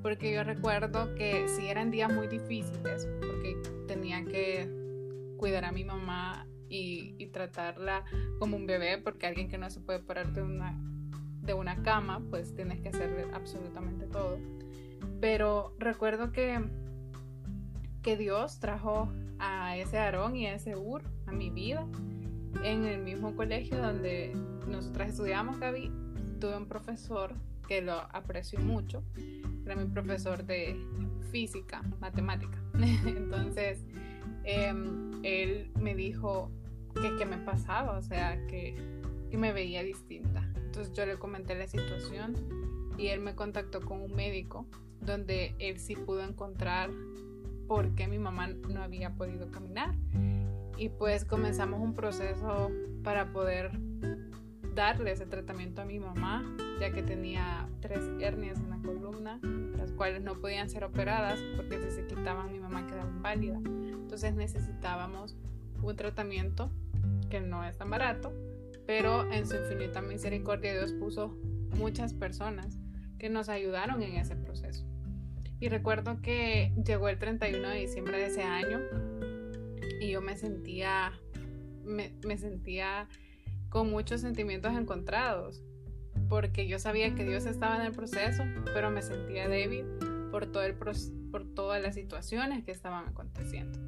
Porque 0.02 0.32
yo 0.32 0.44
recuerdo 0.44 1.14
que 1.14 1.48
si 1.48 1.68
eran 1.68 1.90
días 1.90 2.12
muy 2.12 2.28
difíciles, 2.28 3.08
porque 3.20 3.56
tenía 3.86 4.24
que 4.24 4.68
cuidar 5.36 5.64
a 5.64 5.72
mi 5.72 5.84
mamá 5.84 6.46
y, 6.68 7.14
y, 7.18 7.26
tratarla 7.26 8.04
como 8.38 8.56
un 8.56 8.66
bebé, 8.66 8.98
porque 8.98 9.26
alguien 9.26 9.48
que 9.48 9.58
no 9.58 9.68
se 9.70 9.80
puede 9.80 9.98
parar 9.98 10.32
de 10.32 10.42
una, 10.42 10.80
de 11.44 11.54
una 11.54 11.82
cama, 11.82 12.22
pues 12.30 12.54
tienes 12.54 12.80
que 12.80 12.88
hacerle 12.88 13.26
absolutamente 13.32 14.06
todo. 14.06 14.38
Pero 15.20 15.74
recuerdo 15.78 16.32
que, 16.32 16.60
que 18.02 18.16
Dios 18.16 18.58
trajo 18.60 19.08
a 19.38 19.76
ese 19.76 19.98
Aarón 19.98 20.36
y 20.36 20.46
a 20.46 20.54
ese 20.54 20.76
Ur 20.76 21.02
a 21.26 21.32
mi 21.32 21.50
vida 21.50 21.86
en 22.62 22.84
el 22.84 23.02
mismo 23.02 23.34
colegio 23.34 23.78
donde 23.78 24.32
nosotras 24.68 25.10
estudiamos, 25.10 25.58
Gaby. 25.58 25.90
Tuve 26.40 26.56
un 26.56 26.66
profesor 26.66 27.34
que 27.66 27.80
lo 27.80 27.94
aprecio 27.94 28.60
mucho, 28.60 29.02
era 29.64 29.76
mi 29.76 29.86
profesor 29.86 30.44
de 30.44 30.76
física, 31.30 31.82
matemática. 32.00 32.58
Entonces, 33.06 33.84
em, 34.44 35.12
él 35.22 35.70
me 35.80 35.94
dijo 35.94 36.50
que 36.94 37.16
qué 37.16 37.24
me 37.24 37.38
pasaba, 37.38 37.96
o 37.96 38.02
sea, 38.02 38.46
que, 38.46 38.76
que 39.30 39.38
me 39.38 39.52
veía 39.52 39.82
distinta. 39.82 40.46
Entonces 40.74 40.92
yo 40.92 41.06
le 41.06 41.16
comenté 41.18 41.54
la 41.54 41.68
situación 41.68 42.34
y 42.98 43.06
él 43.06 43.20
me 43.20 43.36
contactó 43.36 43.80
con 43.80 44.00
un 44.00 44.12
médico 44.12 44.66
donde 45.00 45.54
él 45.60 45.78
sí 45.78 45.94
pudo 45.94 46.24
encontrar 46.24 46.90
por 47.68 47.94
qué 47.94 48.08
mi 48.08 48.18
mamá 48.18 48.48
no 48.48 48.82
había 48.82 49.10
podido 49.10 49.52
caminar. 49.52 49.94
Y 50.76 50.88
pues 50.88 51.24
comenzamos 51.24 51.80
un 51.80 51.94
proceso 51.94 52.72
para 53.04 53.32
poder 53.32 53.70
darle 54.74 55.12
ese 55.12 55.26
tratamiento 55.26 55.80
a 55.80 55.84
mi 55.84 56.00
mamá, 56.00 56.44
ya 56.80 56.90
que 56.90 57.04
tenía 57.04 57.68
tres 57.80 58.00
hernias 58.18 58.58
en 58.58 58.70
la 58.70 58.78
columna, 58.78 59.38
las 59.78 59.92
cuales 59.92 60.22
no 60.22 60.34
podían 60.40 60.68
ser 60.68 60.82
operadas 60.82 61.38
porque 61.54 61.80
si 61.80 61.92
se 61.92 62.04
quitaban 62.04 62.50
mi 62.50 62.58
mamá 62.58 62.84
quedaba 62.88 63.08
inválida. 63.08 63.58
Entonces 63.58 64.34
necesitábamos 64.34 65.36
un 65.80 65.94
tratamiento 65.94 66.68
que 67.30 67.38
no 67.40 67.64
es 67.64 67.78
tan 67.78 67.90
barato, 67.90 68.32
pero 68.86 69.30
en 69.32 69.46
su 69.46 69.56
infinita 69.56 70.02
misericordia 70.02 70.72
Dios 70.72 70.92
puso 70.92 71.36
muchas 71.78 72.12
personas 72.12 72.78
que 73.18 73.28
nos 73.28 73.48
ayudaron 73.48 74.02
en 74.02 74.16
ese 74.16 74.36
proceso. 74.36 74.84
Y 75.60 75.68
recuerdo 75.68 76.20
que 76.20 76.72
llegó 76.84 77.08
el 77.08 77.18
31 77.18 77.68
de 77.68 77.80
diciembre 77.80 78.18
de 78.18 78.26
ese 78.26 78.42
año 78.42 78.80
y 80.00 80.10
yo 80.10 80.20
me 80.20 80.36
sentía, 80.36 81.12
me, 81.84 82.36
sentía 82.36 83.08
con 83.70 83.90
muchos 83.90 84.20
sentimientos 84.20 84.74
encontrados, 84.74 85.62
porque 86.28 86.66
yo 86.66 86.78
sabía 86.78 87.14
que 87.14 87.24
Dios 87.24 87.46
estaba 87.46 87.76
en 87.76 87.82
el 87.82 87.92
proceso, 87.92 88.44
pero 88.74 88.90
me 88.90 89.02
sentía 89.02 89.48
débil 89.48 89.86
por, 90.30 90.46
todo 90.46 90.64
el, 90.64 90.74
por 90.74 91.54
todas 91.54 91.80
las 91.80 91.94
situaciones 91.94 92.64
que 92.64 92.72
estaban 92.72 93.08
aconteciendo. 93.08 93.78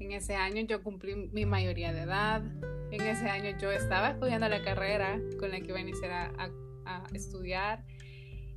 En 0.00 0.12
ese 0.12 0.34
año 0.34 0.62
yo 0.62 0.82
cumplí 0.82 1.14
mi 1.14 1.46
mayoría 1.46 1.92
de 1.92 2.00
edad, 2.00 2.42
en 2.90 3.00
ese 3.02 3.28
año 3.28 3.56
yo 3.58 3.70
estaba 3.70 4.10
estudiando 4.10 4.48
la 4.48 4.62
carrera 4.62 5.20
con 5.38 5.50
la 5.50 5.60
que 5.60 5.68
iba 5.68 5.78
a 5.78 5.82
iniciar 5.82 6.10
a, 6.12 6.50
a 6.84 7.02
estudiar 7.12 7.84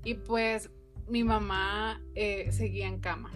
y 0.04 0.16
pues 0.16 0.70
mi 1.08 1.24
mamá 1.24 2.02
eh, 2.16 2.52
seguía 2.52 2.88
en 2.88 3.00
cama. 3.00 3.32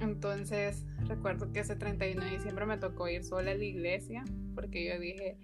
Entonces 0.00 0.84
recuerdo 1.06 1.52
que 1.52 1.60
ese 1.60 1.76
31 1.76 2.24
de 2.24 2.30
diciembre 2.30 2.66
me 2.66 2.78
tocó 2.78 3.08
ir 3.08 3.24
sola 3.24 3.50
a 3.50 3.54
la 3.54 3.64
iglesia 3.64 4.24
porque 4.54 4.88
yo 4.88 4.98
dije, 4.98 5.36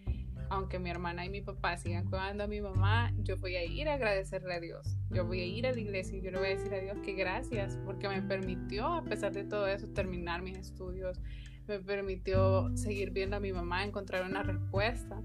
aunque 0.50 0.78
mi 0.78 0.90
hermana 0.90 1.24
y 1.24 1.30
mi 1.30 1.40
papá 1.40 1.76
sigan 1.76 2.08
cuidando 2.08 2.44
a 2.44 2.46
mi 2.46 2.60
mamá, 2.60 3.12
yo 3.18 3.36
voy 3.38 3.56
a 3.56 3.64
ir 3.64 3.88
a 3.88 3.94
agradecerle 3.94 4.54
a 4.54 4.60
Dios. 4.60 4.96
Yo 5.10 5.24
voy 5.24 5.40
a 5.40 5.46
ir 5.46 5.66
a 5.66 5.72
la 5.72 5.80
iglesia 5.80 6.18
y 6.18 6.22
yo 6.22 6.30
le 6.30 6.38
voy 6.38 6.46
a 6.48 6.50
decir 6.50 6.72
a 6.74 6.80
Dios 6.80 6.98
que 7.00 7.12
gracias 7.12 7.78
porque 7.84 8.08
me 8.08 8.22
permitió, 8.22 8.86
a 8.86 9.04
pesar 9.04 9.32
de 9.32 9.44
todo 9.44 9.66
eso, 9.66 9.88
terminar 9.88 10.42
mis 10.42 10.58
estudios, 10.58 11.20
me 11.66 11.78
permitió 11.78 12.70
seguir 12.76 13.10
viendo 13.10 13.36
a 13.36 13.40
mi 13.40 13.52
mamá, 13.52 13.84
encontrar 13.84 14.24
una 14.24 14.42
respuesta. 14.42 15.20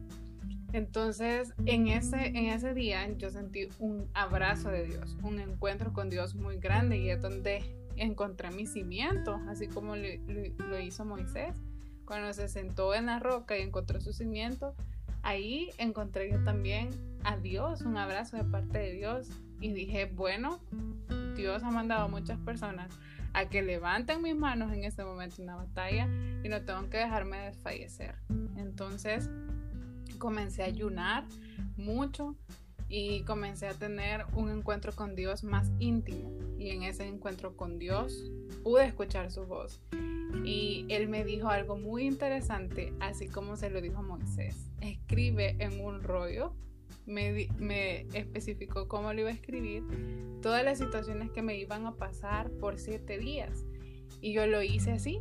Entonces, 0.71 1.53
en 1.65 1.87
ese, 1.87 2.27
en 2.27 2.45
ese 2.47 2.73
día 2.73 3.07
yo 3.17 3.31
sentí 3.31 3.69
un 3.79 4.07
abrazo 4.13 4.69
de 4.69 4.85
Dios, 4.85 5.17
un 5.23 5.39
encuentro 5.39 5.93
con 5.93 6.09
Dios 6.09 6.35
muy 6.35 6.57
grande 6.57 6.97
y 6.97 7.09
es 7.09 7.21
donde 7.21 7.63
encontré 7.95 8.51
mi 8.51 8.65
cimiento, 8.65 9.39
así 9.47 9.67
como 9.67 9.95
lo 9.95 10.79
hizo 10.79 11.05
Moisés. 11.05 11.55
Cuando 12.05 12.33
se 12.33 12.47
sentó 12.47 12.93
en 12.93 13.07
la 13.07 13.19
roca 13.19 13.57
y 13.57 13.61
encontró 13.61 13.99
su 13.99 14.13
cimiento, 14.13 14.75
ahí 15.23 15.69
encontré 15.77 16.31
yo 16.31 16.43
también 16.43 16.89
a 17.23 17.37
Dios, 17.37 17.81
un 17.81 17.97
abrazo 17.97 18.37
de 18.37 18.43
parte 18.43 18.79
de 18.79 18.91
Dios. 18.93 19.27
Y 19.61 19.73
dije, 19.73 20.05
bueno, 20.05 20.59
Dios 21.35 21.63
ha 21.63 21.71
mandado 21.71 22.03
a 22.05 22.07
muchas 22.07 22.39
personas 22.39 22.89
a 23.33 23.49
que 23.49 23.61
levanten 23.61 24.21
mis 24.21 24.35
manos 24.35 24.71
en 24.73 24.83
este 24.83 25.03
momento 25.03 25.41
en 25.41 25.47
la 25.47 25.55
batalla 25.55 26.07
y 26.43 26.49
no 26.49 26.61
tengo 26.63 26.89
que 26.89 26.97
dejarme 26.97 27.37
desfallecer. 27.37 28.15
Entonces 28.57 29.29
comencé 30.17 30.63
a 30.63 30.65
ayunar 30.65 31.25
mucho 31.77 32.35
y 32.89 33.21
comencé 33.23 33.67
a 33.67 33.73
tener 33.73 34.25
un 34.33 34.49
encuentro 34.49 34.93
con 34.93 35.15
Dios 35.15 35.43
más 35.43 35.71
íntimo. 35.79 36.31
Y 36.57 36.71
en 36.71 36.83
ese 36.83 37.07
encuentro 37.07 37.55
con 37.55 37.79
Dios 37.79 38.31
pude 38.63 38.85
escuchar 38.85 39.31
su 39.31 39.45
voz. 39.45 39.81
Y 40.43 40.85
él 40.89 41.07
me 41.07 41.23
dijo 41.23 41.49
algo 41.49 41.77
muy 41.77 42.05
interesante, 42.05 42.93
así 42.99 43.27
como 43.27 43.55
se 43.55 43.69
lo 43.69 43.81
dijo 43.81 43.99
a 43.99 44.01
Moisés. 44.01 44.69
Escribe 44.81 45.55
en 45.59 45.79
un 45.79 46.03
rollo. 46.03 46.53
Me, 47.09 48.05
especificó 48.13 48.87
cómo 48.87 49.11
lo 49.13 49.21
iba 49.21 49.29
a 49.29 49.33
escribir, 49.33 49.83
todas 50.41 50.63
las 50.63 50.77
situaciones 50.77 51.31
que 51.31 51.41
me 51.41 51.57
iban 51.57 51.87
a 51.87 51.95
pasar 51.95 52.51
por 52.51 52.77
siete 52.77 53.17
días. 53.17 53.65
Y 54.21 54.33
yo 54.33 54.45
lo 54.45 54.61
hice 54.61 54.91
así, 54.91 55.19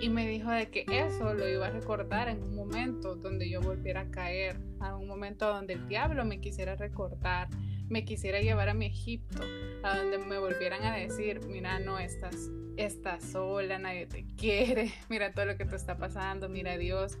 y 0.00 0.08
me 0.08 0.26
dijo 0.28 0.50
de 0.50 0.68
que 0.68 0.84
eso 0.88 1.32
lo 1.34 1.48
iba 1.48 1.68
a 1.68 1.70
recordar 1.70 2.28
en 2.28 2.42
un 2.42 2.54
momento 2.54 3.14
donde 3.14 3.48
yo 3.48 3.60
volviera 3.60 4.02
a 4.02 4.10
caer, 4.10 4.56
a 4.80 4.96
un 4.96 5.06
momento 5.06 5.46
donde 5.46 5.74
el 5.74 5.88
diablo 5.88 6.24
me 6.24 6.40
quisiera 6.40 6.74
recordar, 6.74 7.48
me 7.88 8.04
quisiera 8.04 8.40
llevar 8.40 8.68
a 8.68 8.74
mi 8.74 8.86
Egipto, 8.86 9.42
a 9.82 9.96
donde 9.96 10.18
me 10.18 10.38
volvieran 10.38 10.82
a 10.82 10.96
decir, 10.96 11.40
mira, 11.46 11.78
no 11.78 11.98
estás, 11.98 12.50
estás 12.76 13.22
sola, 13.22 13.78
nadie 13.78 14.06
te 14.06 14.26
quiere, 14.36 14.92
mira 15.08 15.32
todo 15.32 15.46
lo 15.46 15.56
que 15.56 15.64
te 15.64 15.76
está 15.76 15.96
pasando, 15.96 16.48
mira 16.48 16.76
Dios 16.76 17.18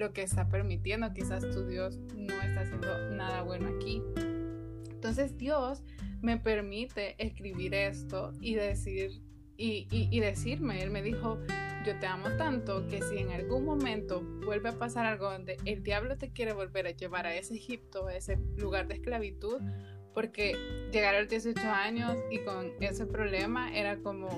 lo 0.00 0.12
que 0.12 0.22
está 0.22 0.48
permitiendo, 0.48 1.12
quizás 1.12 1.48
tu 1.50 1.66
Dios 1.66 1.98
no 2.16 2.34
está 2.42 2.62
haciendo 2.62 3.10
nada 3.10 3.42
bueno 3.42 3.68
aquí. 3.68 4.02
Entonces 4.90 5.36
Dios 5.36 5.84
me 6.22 6.38
permite 6.38 7.14
escribir 7.18 7.74
esto 7.74 8.32
y 8.40 8.54
decir 8.54 9.22
y, 9.56 9.86
y, 9.90 10.20
decirme, 10.20 10.82
él 10.82 10.90
me 10.90 11.02
dijo, 11.02 11.38
yo 11.84 11.98
te 11.98 12.06
amo 12.06 12.30
tanto 12.38 12.88
que 12.88 13.02
si 13.02 13.18
en 13.18 13.30
algún 13.30 13.66
momento 13.66 14.22
vuelve 14.46 14.70
a 14.70 14.78
pasar 14.78 15.04
algo 15.04 15.30
donde 15.30 15.58
el 15.66 15.82
diablo 15.82 16.16
te 16.16 16.30
quiere 16.30 16.54
volver 16.54 16.86
a 16.86 16.92
llevar 16.92 17.26
a 17.26 17.34
ese 17.34 17.56
Egipto, 17.56 18.06
a 18.06 18.14
ese 18.16 18.38
lugar 18.56 18.88
de 18.88 18.94
esclavitud, 18.94 19.60
porque 20.14 20.56
llegar 20.90 21.14
a 21.14 21.20
los 21.20 21.28
18 21.28 21.60
años 21.60 22.16
y 22.30 22.38
con 22.38 22.72
ese 22.80 23.04
problema 23.04 23.70
era 23.76 23.98
como, 23.98 24.28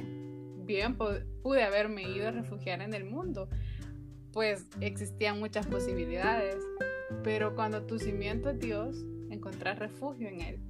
bien, 0.65 0.97
pude 0.97 1.63
haberme 1.63 2.03
ido 2.03 2.27
a 2.27 2.33
refugiar 2.33 2.83
en 2.83 2.93
el 2.93 3.05
mundo, 3.05 3.49
pues 4.33 4.67
existían 4.81 5.39
muchas 5.39 5.67
posibilidades, 5.67 6.57
pero 7.23 7.55
cuando 7.55 7.83
tu 7.85 7.99
cimiento 7.99 8.51
es 8.51 8.59
Dios, 8.59 9.05
encontrás 9.31 9.79
refugio 9.79 10.29
en 10.29 10.41
Él. 10.41 10.61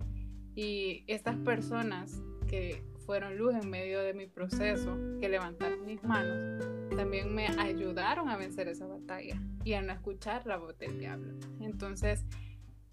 Y 0.54 1.04
estas 1.06 1.36
personas 1.38 2.20
que 2.48 2.82
fueron 3.06 3.36
luz 3.36 3.54
en 3.54 3.70
medio 3.70 4.00
de 4.00 4.14
mi 4.14 4.26
proceso, 4.26 4.96
que 5.20 5.28
levantaron 5.28 5.84
mis 5.86 6.02
manos, 6.02 6.64
también 6.96 7.34
me 7.34 7.46
ayudaron 7.46 8.28
a 8.28 8.36
vencer 8.36 8.68
esa 8.68 8.86
batalla 8.86 9.40
y 9.64 9.72
a 9.74 9.82
no 9.82 9.92
escuchar 9.92 10.46
la 10.46 10.56
voz 10.56 10.78
del 10.78 10.98
diablo. 10.98 11.34
Entonces, 11.60 12.24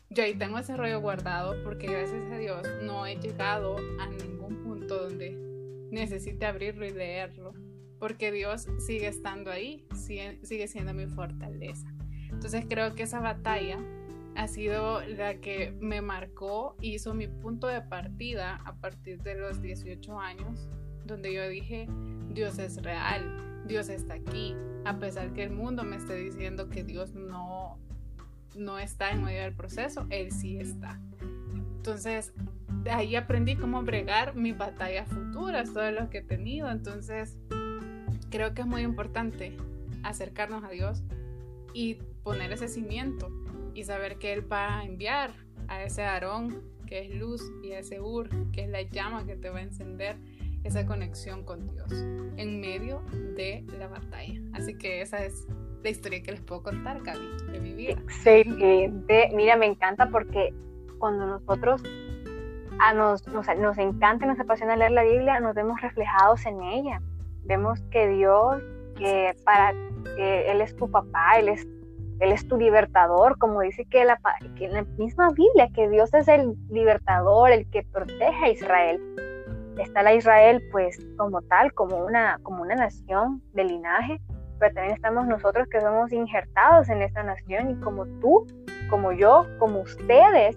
yo 0.10 0.24
ahí 0.24 0.34
tengo 0.34 0.58
ese 0.58 0.76
rollo 0.76 1.02
guardado 1.02 1.62
porque 1.64 1.88
gracias 1.88 2.32
a 2.32 2.38
Dios 2.38 2.68
no 2.84 3.06
he 3.06 3.18
llegado 3.18 3.78
a 4.00 4.08
ningún 4.08 4.64
punto 4.64 4.98
donde 4.98 5.32
necesite 5.92 6.46
abrirlo 6.46 6.86
y 6.86 6.92
leerlo, 6.92 7.54
porque 8.00 8.32
Dios 8.32 8.68
sigue 8.80 9.08
estando 9.08 9.52
ahí, 9.52 9.86
sigue, 9.94 10.40
sigue 10.44 10.68
siendo 10.68 10.94
mi 10.94 11.08
fortaleza. 11.08 11.88
Entonces 12.32 12.66
creo 12.68 12.96
que 12.96 13.04
esa 13.04 13.20
batalla 13.20 13.80
ha 14.36 14.48
sido 14.48 15.02
la 15.02 15.36
que 15.36 15.76
me 15.82 16.02
marcó, 16.02 16.78
hizo 16.82 17.14
mi 17.14 17.28
punto 17.28 17.68
de 17.68 17.82
partida 17.82 18.62
a 18.66 18.76
partir 18.76 19.22
de 19.22 19.36
los 19.36 19.62
18 19.62 20.20
años, 20.20 20.68
donde 21.06 21.34
yo 21.34 21.48
dije, 21.50 21.88
Dios 22.30 22.58
es 22.60 22.82
real, 22.82 23.66
Dios 23.68 23.90
está 23.90 24.14
aquí, 24.14 24.56
a 24.86 24.98
pesar 24.98 25.34
que 25.34 25.44
el 25.44 25.52
mundo 25.52 25.84
me 25.84 25.98
esté 25.98 26.16
diciendo 26.16 26.70
que 26.70 26.84
Dios 26.84 27.14
no, 27.14 27.80
no 28.56 28.80
está 28.80 29.12
en 29.12 29.24
medio 29.24 29.42
del 29.42 29.56
proceso, 29.56 30.08
Él 30.10 30.32
sí 30.32 30.58
está. 30.58 31.02
Entonces, 31.52 32.34
de 32.84 32.92
ahí 32.92 33.16
aprendí 33.16 33.56
cómo 33.56 33.82
bregar 33.84 34.36
mis 34.36 34.58
batallas 34.58 35.08
futuras, 35.10 35.74
todo 35.74 35.92
lo 35.92 36.10
que 36.10 36.20
he 36.20 36.24
tenido. 36.24 36.70
Entonces, 36.70 37.38
creo 38.30 38.54
que 38.54 38.62
es 38.62 38.68
muy 38.68 38.82
importante 38.82 39.56
acercarnos 40.04 40.64
a 40.64 40.70
Dios 40.70 41.04
y 41.74 41.96
poner 42.24 42.52
ese 42.52 42.68
cimiento 42.68 43.30
y 43.74 43.84
saber 43.84 44.18
que 44.18 44.34
Él 44.34 44.52
va 44.52 44.80
a 44.80 44.86
enviar 44.86 45.32
a 45.68 45.84
ese 45.84 46.04
Aarón, 46.04 46.64
que 46.88 47.06
es 47.06 47.16
luz, 47.16 47.44
y 47.64 47.74
a 47.74 47.80
ese 47.80 48.02
Ur, 48.02 48.30
que 48.52 48.64
es 48.64 48.70
la 48.70 48.82
llama 48.82 49.26
que 49.26 49.36
te 49.36 49.50
va 49.50 49.60
a 49.60 49.64
encender 49.64 50.18
esa 50.64 50.86
conexión 50.86 51.44
con 51.44 51.68
Dios 51.68 51.92
en 52.38 52.60
medio 52.60 53.02
de 53.36 53.66
la 53.78 53.88
batalla. 53.88 54.42
Así 54.54 54.78
que 54.78 55.02
esa 55.02 55.24
es 55.24 55.48
la 55.84 55.90
historia 55.90 56.22
que 56.22 56.32
les 56.32 56.42
puedo 56.42 56.64
contar, 56.64 57.02
Gaby, 57.02 57.52
de 57.52 57.60
mi 57.60 57.74
vida. 57.74 57.94
Excelente. 57.94 59.32
Mira, 59.34 59.56
me 59.56 59.68
encanta 59.68 60.10
porque 60.10 60.54
cuando 60.98 61.26
nosotros 61.26 61.82
a 62.80 62.94
nos, 62.94 63.28
nos, 63.28 63.48
nos 63.58 63.78
encanta 63.78 64.26
nos 64.26 64.40
apasiona 64.40 64.76
leer 64.76 64.92
la 64.92 65.04
Biblia, 65.04 65.40
nos 65.40 65.56
vemos 65.56 65.82
reflejados 65.82 66.46
en 66.46 66.62
ella. 66.64 67.02
Vemos 67.44 67.80
que 67.92 68.08
Dios, 68.08 68.62
que 68.98 69.36
para 69.46 69.74
que 70.16 70.52
Él 70.52 70.62
es 70.62 70.76
tu 70.76 70.90
papá, 70.90 71.40
Él 71.40 71.50
es 71.50 71.68
él 72.20 72.34
es 72.34 72.48
tu 72.48 72.58
libertador, 72.58 73.38
como 73.38 73.62
dice 73.62 73.86
que, 73.86 74.04
la, 74.04 74.20
que 74.58 74.66
en 74.66 74.74
la 74.74 74.84
misma 74.98 75.30
Biblia, 75.32 75.70
que 75.74 75.90
Dios 75.90 76.14
es 76.14 76.28
el 76.28 76.54
libertador, 76.70 77.52
el 77.52 77.70
que 77.70 77.84
protege 77.84 78.46
a 78.46 78.50
Israel. 78.50 79.02
Está 79.78 80.04
la 80.04 80.14
Israel 80.14 80.62
pues 80.72 81.00
como 81.18 81.42
tal, 81.44 81.74
como 81.74 81.98
una, 81.98 82.38
como 82.44 82.62
una 82.62 82.76
nación 82.76 83.42
de 83.54 83.64
linaje, 83.64 84.20
pero 84.60 84.74
también 84.74 84.96
estamos 84.96 85.28
nosotros 85.28 85.70
que 85.70 85.80
somos 85.80 86.12
injertados 86.12 86.90
en 86.90 87.02
esta 87.02 87.24
nación 87.24 87.72
y 87.72 87.76
como 87.80 88.06
tú, 88.20 88.46
como 88.90 89.14
yo, 89.14 89.46
como 89.58 89.80
ustedes, 89.80 90.56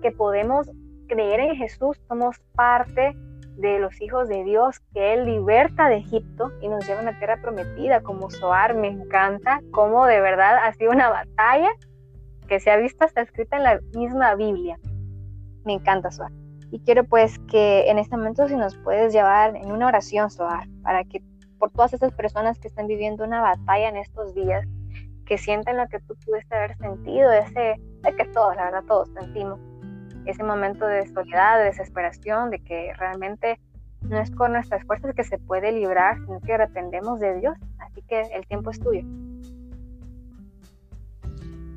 que 0.00 0.10
podemos 0.12 0.70
creer 1.08 1.40
en 1.40 1.56
Jesús, 1.56 2.00
somos 2.08 2.40
parte 2.54 3.14
de 3.56 3.78
los 3.78 4.00
hijos 4.00 4.28
de 4.28 4.44
Dios 4.44 4.80
que 4.92 5.14
Él 5.14 5.24
liberta 5.24 5.88
de 5.88 5.96
Egipto 5.96 6.50
y 6.60 6.68
nos 6.68 6.86
lleva 6.86 7.00
a 7.00 7.02
una 7.02 7.18
tierra 7.18 7.40
prometida 7.40 8.02
como 8.02 8.30
Soar. 8.30 8.74
Me 8.74 8.88
encanta 8.88 9.60
cómo 9.72 10.06
de 10.06 10.20
verdad 10.20 10.56
ha 10.64 10.72
sido 10.74 10.90
una 10.90 11.10
batalla 11.10 11.70
que 12.48 12.60
se 12.60 12.70
ha 12.70 12.76
visto 12.76 13.04
hasta 13.04 13.22
escrita 13.22 13.56
en 13.56 13.62
la 13.64 13.80
misma 13.94 14.34
Biblia. 14.34 14.78
Me 15.64 15.74
encanta 15.74 16.10
Soar. 16.10 16.32
Y 16.70 16.80
quiero 16.80 17.04
pues 17.04 17.38
que 17.50 17.90
en 17.90 17.98
este 17.98 18.16
momento 18.16 18.48
si 18.48 18.56
nos 18.56 18.76
puedes 18.78 19.12
llevar 19.12 19.56
en 19.56 19.70
una 19.70 19.86
oración, 19.86 20.30
Soar, 20.30 20.66
para 20.82 21.04
que 21.04 21.22
por 21.58 21.70
todas 21.70 21.92
esas 21.92 22.12
personas 22.12 22.58
que 22.58 22.68
están 22.68 22.86
viviendo 22.86 23.24
una 23.24 23.40
batalla 23.40 23.88
en 23.88 23.96
estos 23.96 24.34
días, 24.34 24.66
que 25.26 25.38
sienten 25.38 25.76
lo 25.76 25.86
que 25.88 26.00
tú 26.00 26.16
pudiste 26.26 26.54
haber 26.56 26.76
sentido, 26.78 27.30
ese, 27.30 27.76
de 28.02 28.16
que 28.16 28.24
todos, 28.32 28.56
la 28.56 28.64
verdad, 28.64 28.84
todos 28.88 29.08
sentimos 29.20 29.60
ese 30.26 30.42
momento 30.42 30.86
de 30.86 31.06
soledad, 31.06 31.58
de 31.58 31.64
desesperación, 31.64 32.50
de 32.50 32.58
que 32.60 32.92
realmente 32.98 33.58
no 34.02 34.18
es 34.18 34.30
con 34.30 34.52
nuestras 34.52 34.84
fuerzas 34.84 35.14
que 35.14 35.24
se 35.24 35.38
puede 35.38 35.72
librar, 35.72 36.16
sino 36.24 36.40
que 36.40 36.58
dependemos 36.58 37.20
de 37.20 37.38
Dios. 37.38 37.56
Así 37.78 38.02
que 38.02 38.20
el 38.20 38.46
tiempo 38.46 38.70
es 38.70 38.80
tuyo. 38.80 39.02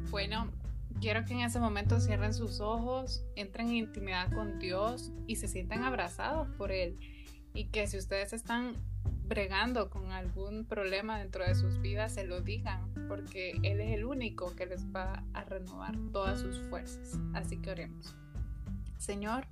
Bueno, 0.09 0.47
quiero 1.01 1.25
que 1.25 1.33
en 1.33 1.41
ese 1.41 1.59
momento 1.59 1.99
cierren 1.99 2.33
sus 2.33 2.61
ojos, 2.61 3.23
entren 3.35 3.67
en 3.69 3.75
intimidad 3.75 4.31
con 4.31 4.59
Dios 4.59 5.11
y 5.27 5.35
se 5.35 5.47
sientan 5.47 5.83
abrazados 5.83 6.47
por 6.57 6.71
Él. 6.71 6.97
Y 7.53 7.65
que 7.65 7.87
si 7.87 7.97
ustedes 7.97 8.33
están 8.33 8.75
bregando 9.27 9.89
con 9.89 10.11
algún 10.11 10.65
problema 10.65 11.19
dentro 11.19 11.45
de 11.45 11.55
sus 11.55 11.79
vidas, 11.79 12.13
se 12.13 12.25
lo 12.25 12.41
digan, 12.41 12.93
porque 13.07 13.51
Él 13.63 13.81
es 13.81 13.93
el 13.93 14.05
único 14.05 14.55
que 14.55 14.65
les 14.65 14.85
va 14.87 15.23
a 15.33 15.43
renovar 15.43 15.95
todas 16.11 16.39
sus 16.39 16.59
fuerzas. 16.69 17.19
Así 17.33 17.57
que 17.57 17.71
oremos. 17.71 18.15
Señor, 19.05 19.45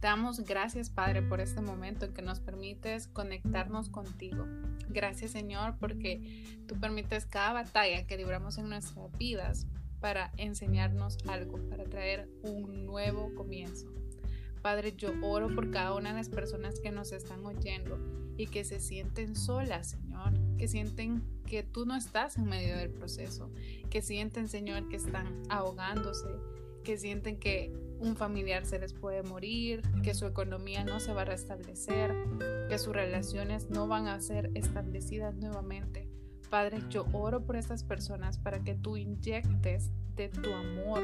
damos 0.00 0.40
gracias, 0.40 0.88
Padre, 0.88 1.20
por 1.22 1.40
este 1.40 1.60
momento 1.60 2.06
en 2.06 2.14
que 2.14 2.22
nos 2.22 2.40
permites 2.40 3.06
conectarnos 3.06 3.90
contigo. 3.90 4.46
Gracias, 4.88 5.32
Señor, 5.32 5.76
porque 5.78 6.62
tú 6.66 6.80
permites 6.80 7.26
cada 7.26 7.52
batalla 7.52 8.06
que 8.06 8.16
libramos 8.16 8.56
en 8.56 8.70
nuestras 8.70 9.12
vidas 9.18 9.66
para 10.00 10.32
enseñarnos 10.38 11.18
algo, 11.28 11.58
para 11.68 11.84
traer 11.84 12.28
un 12.42 12.86
nuevo 12.86 13.34
comienzo. 13.34 13.92
Padre, 14.62 14.94
yo 14.96 15.12
oro 15.22 15.54
por 15.54 15.70
cada 15.70 15.94
una 15.94 16.10
de 16.10 16.16
las 16.16 16.30
personas 16.30 16.80
que 16.80 16.90
nos 16.90 17.12
están 17.12 17.44
oyendo 17.44 17.98
y 18.38 18.46
que 18.46 18.64
se 18.64 18.80
sienten 18.80 19.36
solas, 19.36 19.88
Señor, 19.88 20.32
que 20.56 20.68
sienten 20.68 21.22
que 21.46 21.62
tú 21.62 21.84
no 21.84 21.94
estás 21.94 22.38
en 22.38 22.46
medio 22.46 22.76
del 22.78 22.90
proceso, 22.90 23.50
que 23.90 24.00
sienten, 24.00 24.48
Señor, 24.48 24.88
que 24.88 24.96
están 24.96 25.42
ahogándose, 25.50 26.28
que 26.82 26.96
sienten 26.96 27.38
que 27.38 27.83
un 28.00 28.16
familiar 28.16 28.66
se 28.66 28.78
les 28.78 28.92
puede 28.92 29.22
morir, 29.22 29.82
que 30.02 30.14
su 30.14 30.26
economía 30.26 30.84
no 30.84 31.00
se 31.00 31.12
va 31.12 31.22
a 31.22 31.26
restablecer, 31.26 32.14
que 32.68 32.78
sus 32.78 32.94
relaciones 32.94 33.70
no 33.70 33.86
van 33.86 34.08
a 34.08 34.20
ser 34.20 34.50
establecidas 34.54 35.34
nuevamente. 35.36 36.08
Padre, 36.50 36.78
yo 36.90 37.06
oro 37.12 37.44
por 37.44 37.56
estas 37.56 37.82
personas 37.82 38.38
para 38.38 38.62
que 38.62 38.74
tú 38.74 38.96
inyectes 38.96 39.90
de 40.14 40.28
tu 40.28 40.52
amor 40.52 41.02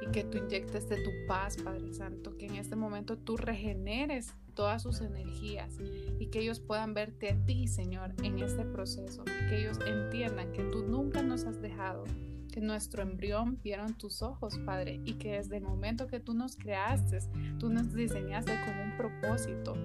y 0.00 0.06
que 0.10 0.24
tú 0.24 0.38
inyectes 0.38 0.88
de 0.88 0.96
tu 1.02 1.10
paz, 1.26 1.56
Padre 1.56 1.92
Santo, 1.92 2.36
que 2.36 2.46
en 2.46 2.56
este 2.56 2.76
momento 2.76 3.16
tú 3.16 3.36
regeneres 3.36 4.34
todas 4.54 4.82
sus 4.82 5.00
energías 5.00 5.76
y 6.18 6.26
que 6.26 6.40
ellos 6.40 6.60
puedan 6.60 6.94
verte 6.94 7.30
a 7.30 7.44
ti, 7.44 7.68
Señor, 7.68 8.14
en 8.22 8.38
este 8.40 8.64
proceso, 8.64 9.24
que 9.24 9.60
ellos 9.60 9.78
entiendan 9.86 10.52
que 10.52 10.64
tú 10.64 10.84
nunca 10.84 11.22
nos 11.22 11.44
has 11.44 11.60
dejado, 11.60 12.04
que 12.48 12.60
nuestro 12.60 13.02
embrión 13.02 13.60
vieron 13.62 13.96
tus 13.96 14.22
ojos, 14.22 14.58
Padre, 14.64 15.00
y 15.04 15.14
que 15.14 15.32
desde 15.32 15.58
el 15.58 15.62
momento 15.62 16.06
que 16.06 16.20
tú 16.20 16.34
nos 16.34 16.56
creaste, 16.56 17.18
tú 17.58 17.68
nos 17.68 17.94
diseñaste 17.94 18.52
con 18.64 18.78
un 18.78 18.96
propósito 18.96 19.76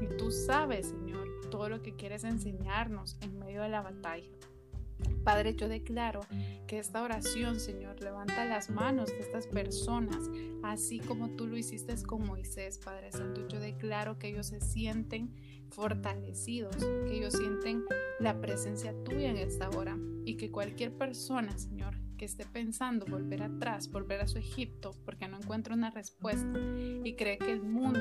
y 0.00 0.16
tú 0.16 0.30
sabes, 0.30 0.88
Señor, 0.88 1.28
todo 1.50 1.68
lo 1.68 1.82
que 1.82 1.94
quieres 1.94 2.24
enseñarnos 2.24 3.16
en 3.20 3.38
medio 3.38 3.62
de 3.62 3.68
la 3.68 3.82
batalla. 3.82 4.30
Padre, 5.24 5.54
yo 5.54 5.68
declaro 5.68 6.20
que 6.66 6.78
esta 6.78 7.02
oración, 7.02 7.60
Señor, 7.60 8.00
levanta 8.00 8.44
las 8.44 8.70
manos 8.70 9.10
de 9.10 9.20
estas 9.20 9.46
personas, 9.46 10.30
así 10.62 10.98
como 10.98 11.30
tú 11.30 11.46
lo 11.46 11.56
hiciste 11.56 11.94
con 12.02 12.26
Moisés, 12.26 12.78
Padre 12.78 13.12
Santo. 13.12 13.46
Yo 13.48 13.60
declaro 13.60 14.18
que 14.18 14.28
ellos 14.28 14.46
se 14.46 14.60
sienten 14.60 15.34
fortalecidos, 15.70 16.76
que 16.76 17.18
ellos 17.18 17.34
sienten 17.34 17.84
la 18.20 18.40
presencia 18.40 18.94
tuya 19.04 19.30
en 19.30 19.36
esta 19.36 19.70
hora 19.70 19.96
y 20.24 20.36
que 20.36 20.50
cualquier 20.50 20.92
persona, 20.96 21.56
Señor, 21.56 22.01
que 22.22 22.26
esté 22.26 22.46
pensando 22.46 23.04
volver 23.04 23.42
atrás, 23.42 23.90
volver 23.90 24.20
a 24.20 24.28
su 24.28 24.38
Egipto, 24.38 24.92
porque 25.04 25.26
no 25.26 25.38
encuentra 25.38 25.74
una 25.74 25.90
respuesta 25.90 26.56
y 27.02 27.14
cree 27.14 27.36
que 27.36 27.50
el 27.50 27.64
mundo 27.64 27.98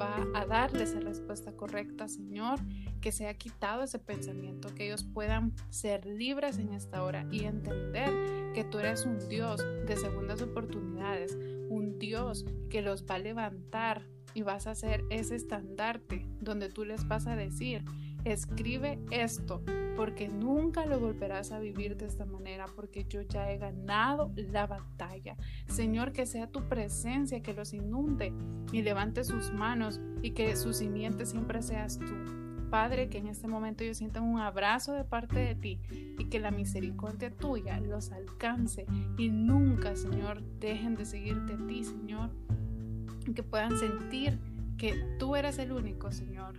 va 0.00 0.26
a 0.34 0.46
darle 0.46 0.84
esa 0.84 1.00
respuesta 1.00 1.52
correcta, 1.52 2.08
Señor, 2.08 2.58
que 3.02 3.12
se 3.12 3.28
ha 3.28 3.34
quitado 3.34 3.82
ese 3.82 3.98
pensamiento, 3.98 4.74
que 4.74 4.86
ellos 4.86 5.04
puedan 5.04 5.52
ser 5.68 6.06
libres 6.06 6.56
en 6.56 6.72
esta 6.72 7.02
hora 7.02 7.26
y 7.30 7.44
entender 7.44 8.54
que 8.54 8.64
tú 8.64 8.78
eres 8.78 9.04
un 9.04 9.28
Dios 9.28 9.62
de 9.86 9.96
segundas 9.98 10.40
oportunidades, 10.40 11.36
un 11.68 11.98
Dios 11.98 12.46
que 12.70 12.80
los 12.80 13.04
va 13.04 13.16
a 13.16 13.18
levantar 13.18 14.02
y 14.32 14.40
vas 14.40 14.66
a 14.66 14.74
ser 14.74 15.04
ese 15.10 15.36
estandarte 15.36 16.26
donde 16.40 16.70
tú 16.70 16.86
les 16.86 17.06
vas 17.06 17.26
a 17.26 17.36
decir, 17.36 17.84
escribe 18.24 18.98
esto, 19.10 19.62
porque 19.96 20.28
nunca 20.28 20.86
lo 20.86 21.00
volverás 21.00 21.52
a 21.52 21.58
vivir 21.58 21.96
de 21.96 22.06
esta 22.06 22.24
manera, 22.24 22.66
porque 22.74 23.04
yo 23.04 23.22
ya 23.22 23.50
he 23.50 23.58
ganado 23.58 24.32
la 24.36 24.66
batalla. 24.66 25.36
Señor, 25.66 26.12
que 26.12 26.26
sea 26.26 26.46
tu 26.46 26.68
presencia 26.68 27.42
que 27.42 27.54
los 27.54 27.72
inunde 27.74 28.32
y 28.72 28.82
levante 28.82 29.24
sus 29.24 29.52
manos 29.52 30.00
y 30.22 30.32
que 30.32 30.54
su 30.56 30.72
simiente 30.72 31.26
siempre 31.26 31.62
seas 31.62 31.98
tú. 31.98 32.14
Padre, 32.70 33.08
que 33.08 33.18
en 33.18 33.28
este 33.28 33.48
momento 33.48 33.82
ellos 33.82 33.96
sientan 33.96 34.24
un 34.24 34.40
abrazo 34.40 34.92
de 34.92 35.04
parte 35.04 35.38
de 35.38 35.54
ti 35.54 35.80
y 36.18 36.26
que 36.26 36.38
la 36.38 36.50
misericordia 36.50 37.34
tuya 37.34 37.80
los 37.80 38.12
alcance 38.12 38.84
y 39.16 39.30
nunca, 39.30 39.96
Señor, 39.96 40.42
dejen 40.60 40.94
de 40.94 41.06
seguirte 41.06 41.54
a 41.54 41.66
ti, 41.66 41.84
Señor. 41.84 42.30
Que 43.34 43.42
puedan 43.42 43.78
sentir 43.78 44.38
que 44.76 44.94
tú 45.18 45.34
eres 45.34 45.58
el 45.58 45.72
único, 45.72 46.12
Señor, 46.12 46.54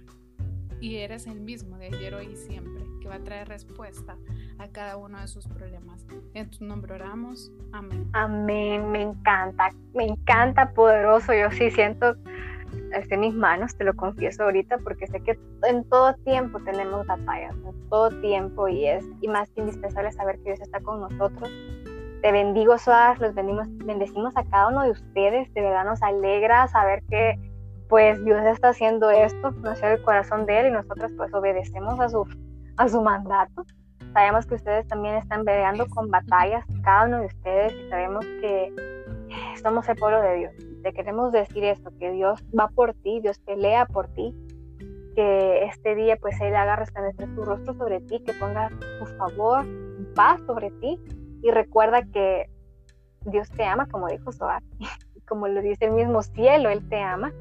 y 0.81 0.97
eres 0.97 1.27
el 1.27 1.41
mismo 1.41 1.77
de 1.77 1.87
ayer, 1.87 2.13
hoy 2.13 2.29
y 2.33 2.35
siempre, 2.35 2.83
que 3.01 3.07
va 3.07 3.15
a 3.15 3.23
traer 3.23 3.47
respuesta 3.47 4.17
a 4.57 4.67
cada 4.69 4.97
uno 4.97 5.19
de 5.19 5.27
sus 5.27 5.47
problemas. 5.47 6.05
En 6.33 6.49
tu 6.49 6.63
nombre 6.65 6.93
oramos. 6.93 7.51
Amén. 7.71 8.09
Amén, 8.13 8.89
me 8.91 9.01
encanta, 9.01 9.69
me 9.93 10.05
encanta, 10.05 10.71
poderoso. 10.73 11.33
Yo 11.33 11.51
sí 11.51 11.71
siento 11.71 12.15
este, 12.93 13.17
mis 13.17 13.33
manos, 13.33 13.75
te 13.75 13.83
lo 13.83 13.95
confieso 13.95 14.43
ahorita, 14.43 14.77
porque 14.79 15.07
sé 15.07 15.21
que 15.21 15.37
en 15.63 15.83
todo 15.89 16.13
tiempo 16.25 16.59
tenemos 16.61 17.05
batallas, 17.05 17.55
en 17.65 17.89
todo 17.89 18.09
tiempo, 18.21 18.67
y 18.67 18.87
es 18.87 19.05
y 19.21 19.27
más 19.27 19.49
que 19.51 19.61
indispensable 19.61 20.11
saber 20.11 20.37
que 20.37 20.51
Dios 20.51 20.61
está 20.61 20.79
con 20.79 21.01
nosotros. 21.01 21.49
Te 22.21 22.31
bendigo, 22.31 22.77
Soas, 22.77 23.19
los 23.19 23.33
bendimos, 23.33 23.67
bendecimos 23.85 24.35
a 24.35 24.43
cada 24.45 24.67
uno 24.67 24.83
de 24.83 24.91
ustedes, 24.91 25.53
de 25.53 25.61
verdad 25.61 25.85
nos 25.85 26.01
alegra 26.03 26.67
saber 26.67 27.01
que 27.09 27.37
pues 27.89 28.23
Dios 28.23 28.39
está 28.45 28.69
haciendo 28.69 29.09
esto, 29.09 29.51
nació 29.63 29.89
el 29.89 30.01
corazón 30.03 30.45
de 30.45 30.59
Él 30.59 30.67
y 30.67 30.71
nosotros 30.71 31.11
pues 31.17 31.33
obedecemos 31.33 31.99
a 31.99 32.07
su, 32.07 32.23
a 32.77 32.87
su 32.87 33.01
mandato. 33.01 33.65
Sabemos 34.13 34.45
que 34.45 34.55
ustedes 34.55 34.87
también 34.87 35.15
están 35.15 35.43
peleando 35.43 35.87
con 35.87 36.09
batallas, 36.09 36.63
cada 36.83 37.07
uno 37.07 37.19
de 37.21 37.25
ustedes, 37.25 37.73
y 37.73 37.89
sabemos 37.89 38.25
que 38.41 38.73
somos 39.61 39.89
el 39.89 39.95
pueblo 39.95 40.21
de 40.21 40.35
Dios. 40.35 40.53
Te 40.83 40.93
queremos 40.93 41.31
decir 41.31 41.63
esto, 41.63 41.91
que 41.99 42.11
Dios 42.11 42.43
va 42.57 42.67
por 42.69 42.93
ti, 42.93 43.21
Dios 43.21 43.39
pelea 43.39 43.87
por 43.87 44.07
ti, 44.09 44.35
que 45.15 45.65
este 45.65 45.95
día 45.95 46.15
pues 46.17 46.39
Él 46.41 46.55
haga 46.55 46.75
resplandecer 46.75 47.27
su 47.33 47.43
rostro 47.43 47.73
sobre 47.73 48.01
ti, 48.01 48.23
que 48.23 48.33
ponga 48.33 48.69
su 48.99 49.05
favor, 49.17 49.65
paz 50.13 50.39
sobre 50.45 50.69
ti 50.79 50.99
y 51.41 51.49
recuerda 51.49 52.03
que 52.03 52.49
Dios 53.25 53.49
te 53.49 53.63
ama, 53.63 53.87
como 53.87 54.07
dijo 54.07 54.31
Soar, 54.31 54.61
como 55.27 55.47
lo 55.47 55.61
dice 55.61 55.85
el 55.85 55.91
mismo 55.91 56.21
cielo, 56.21 56.69
Él 56.69 56.87
te 56.87 56.99
ama 56.99 57.33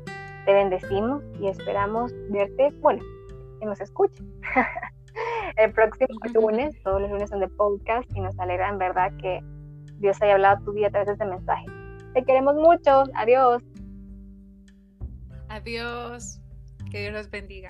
te 0.49 0.55
bendecimos 0.55 1.23
y 1.39 1.49
esperamos 1.49 2.11
verte, 2.31 2.71
bueno, 2.81 3.03
que 3.61 3.67
nos 3.67 3.79
escuche. 3.83 4.25
el 5.59 5.71
próximo 5.75 6.09
lunes, 6.33 6.75
todos 6.83 7.03
los 7.03 7.11
lunes 7.11 7.29
son 7.29 7.41
de 7.41 7.49
podcast 7.49 8.11
y 8.17 8.21
nos 8.23 8.39
alegra 8.39 8.71
en 8.71 8.79
verdad 8.79 9.13
que 9.19 9.41
Dios 9.99 10.17
haya 10.23 10.33
hablado 10.33 10.65
tu 10.65 10.73
vida 10.73 10.87
a 10.87 10.91
través 10.91 11.09
de 11.09 11.13
este 11.13 11.27
mensaje. 11.27 11.67
Te 12.15 12.25
queremos 12.25 12.55
mucho. 12.55 13.05
Adiós. 13.15 13.63
Adiós. 15.51 16.41
Que 16.91 17.03
Dios 17.03 17.13
los 17.13 17.29
bendiga. 17.29 17.69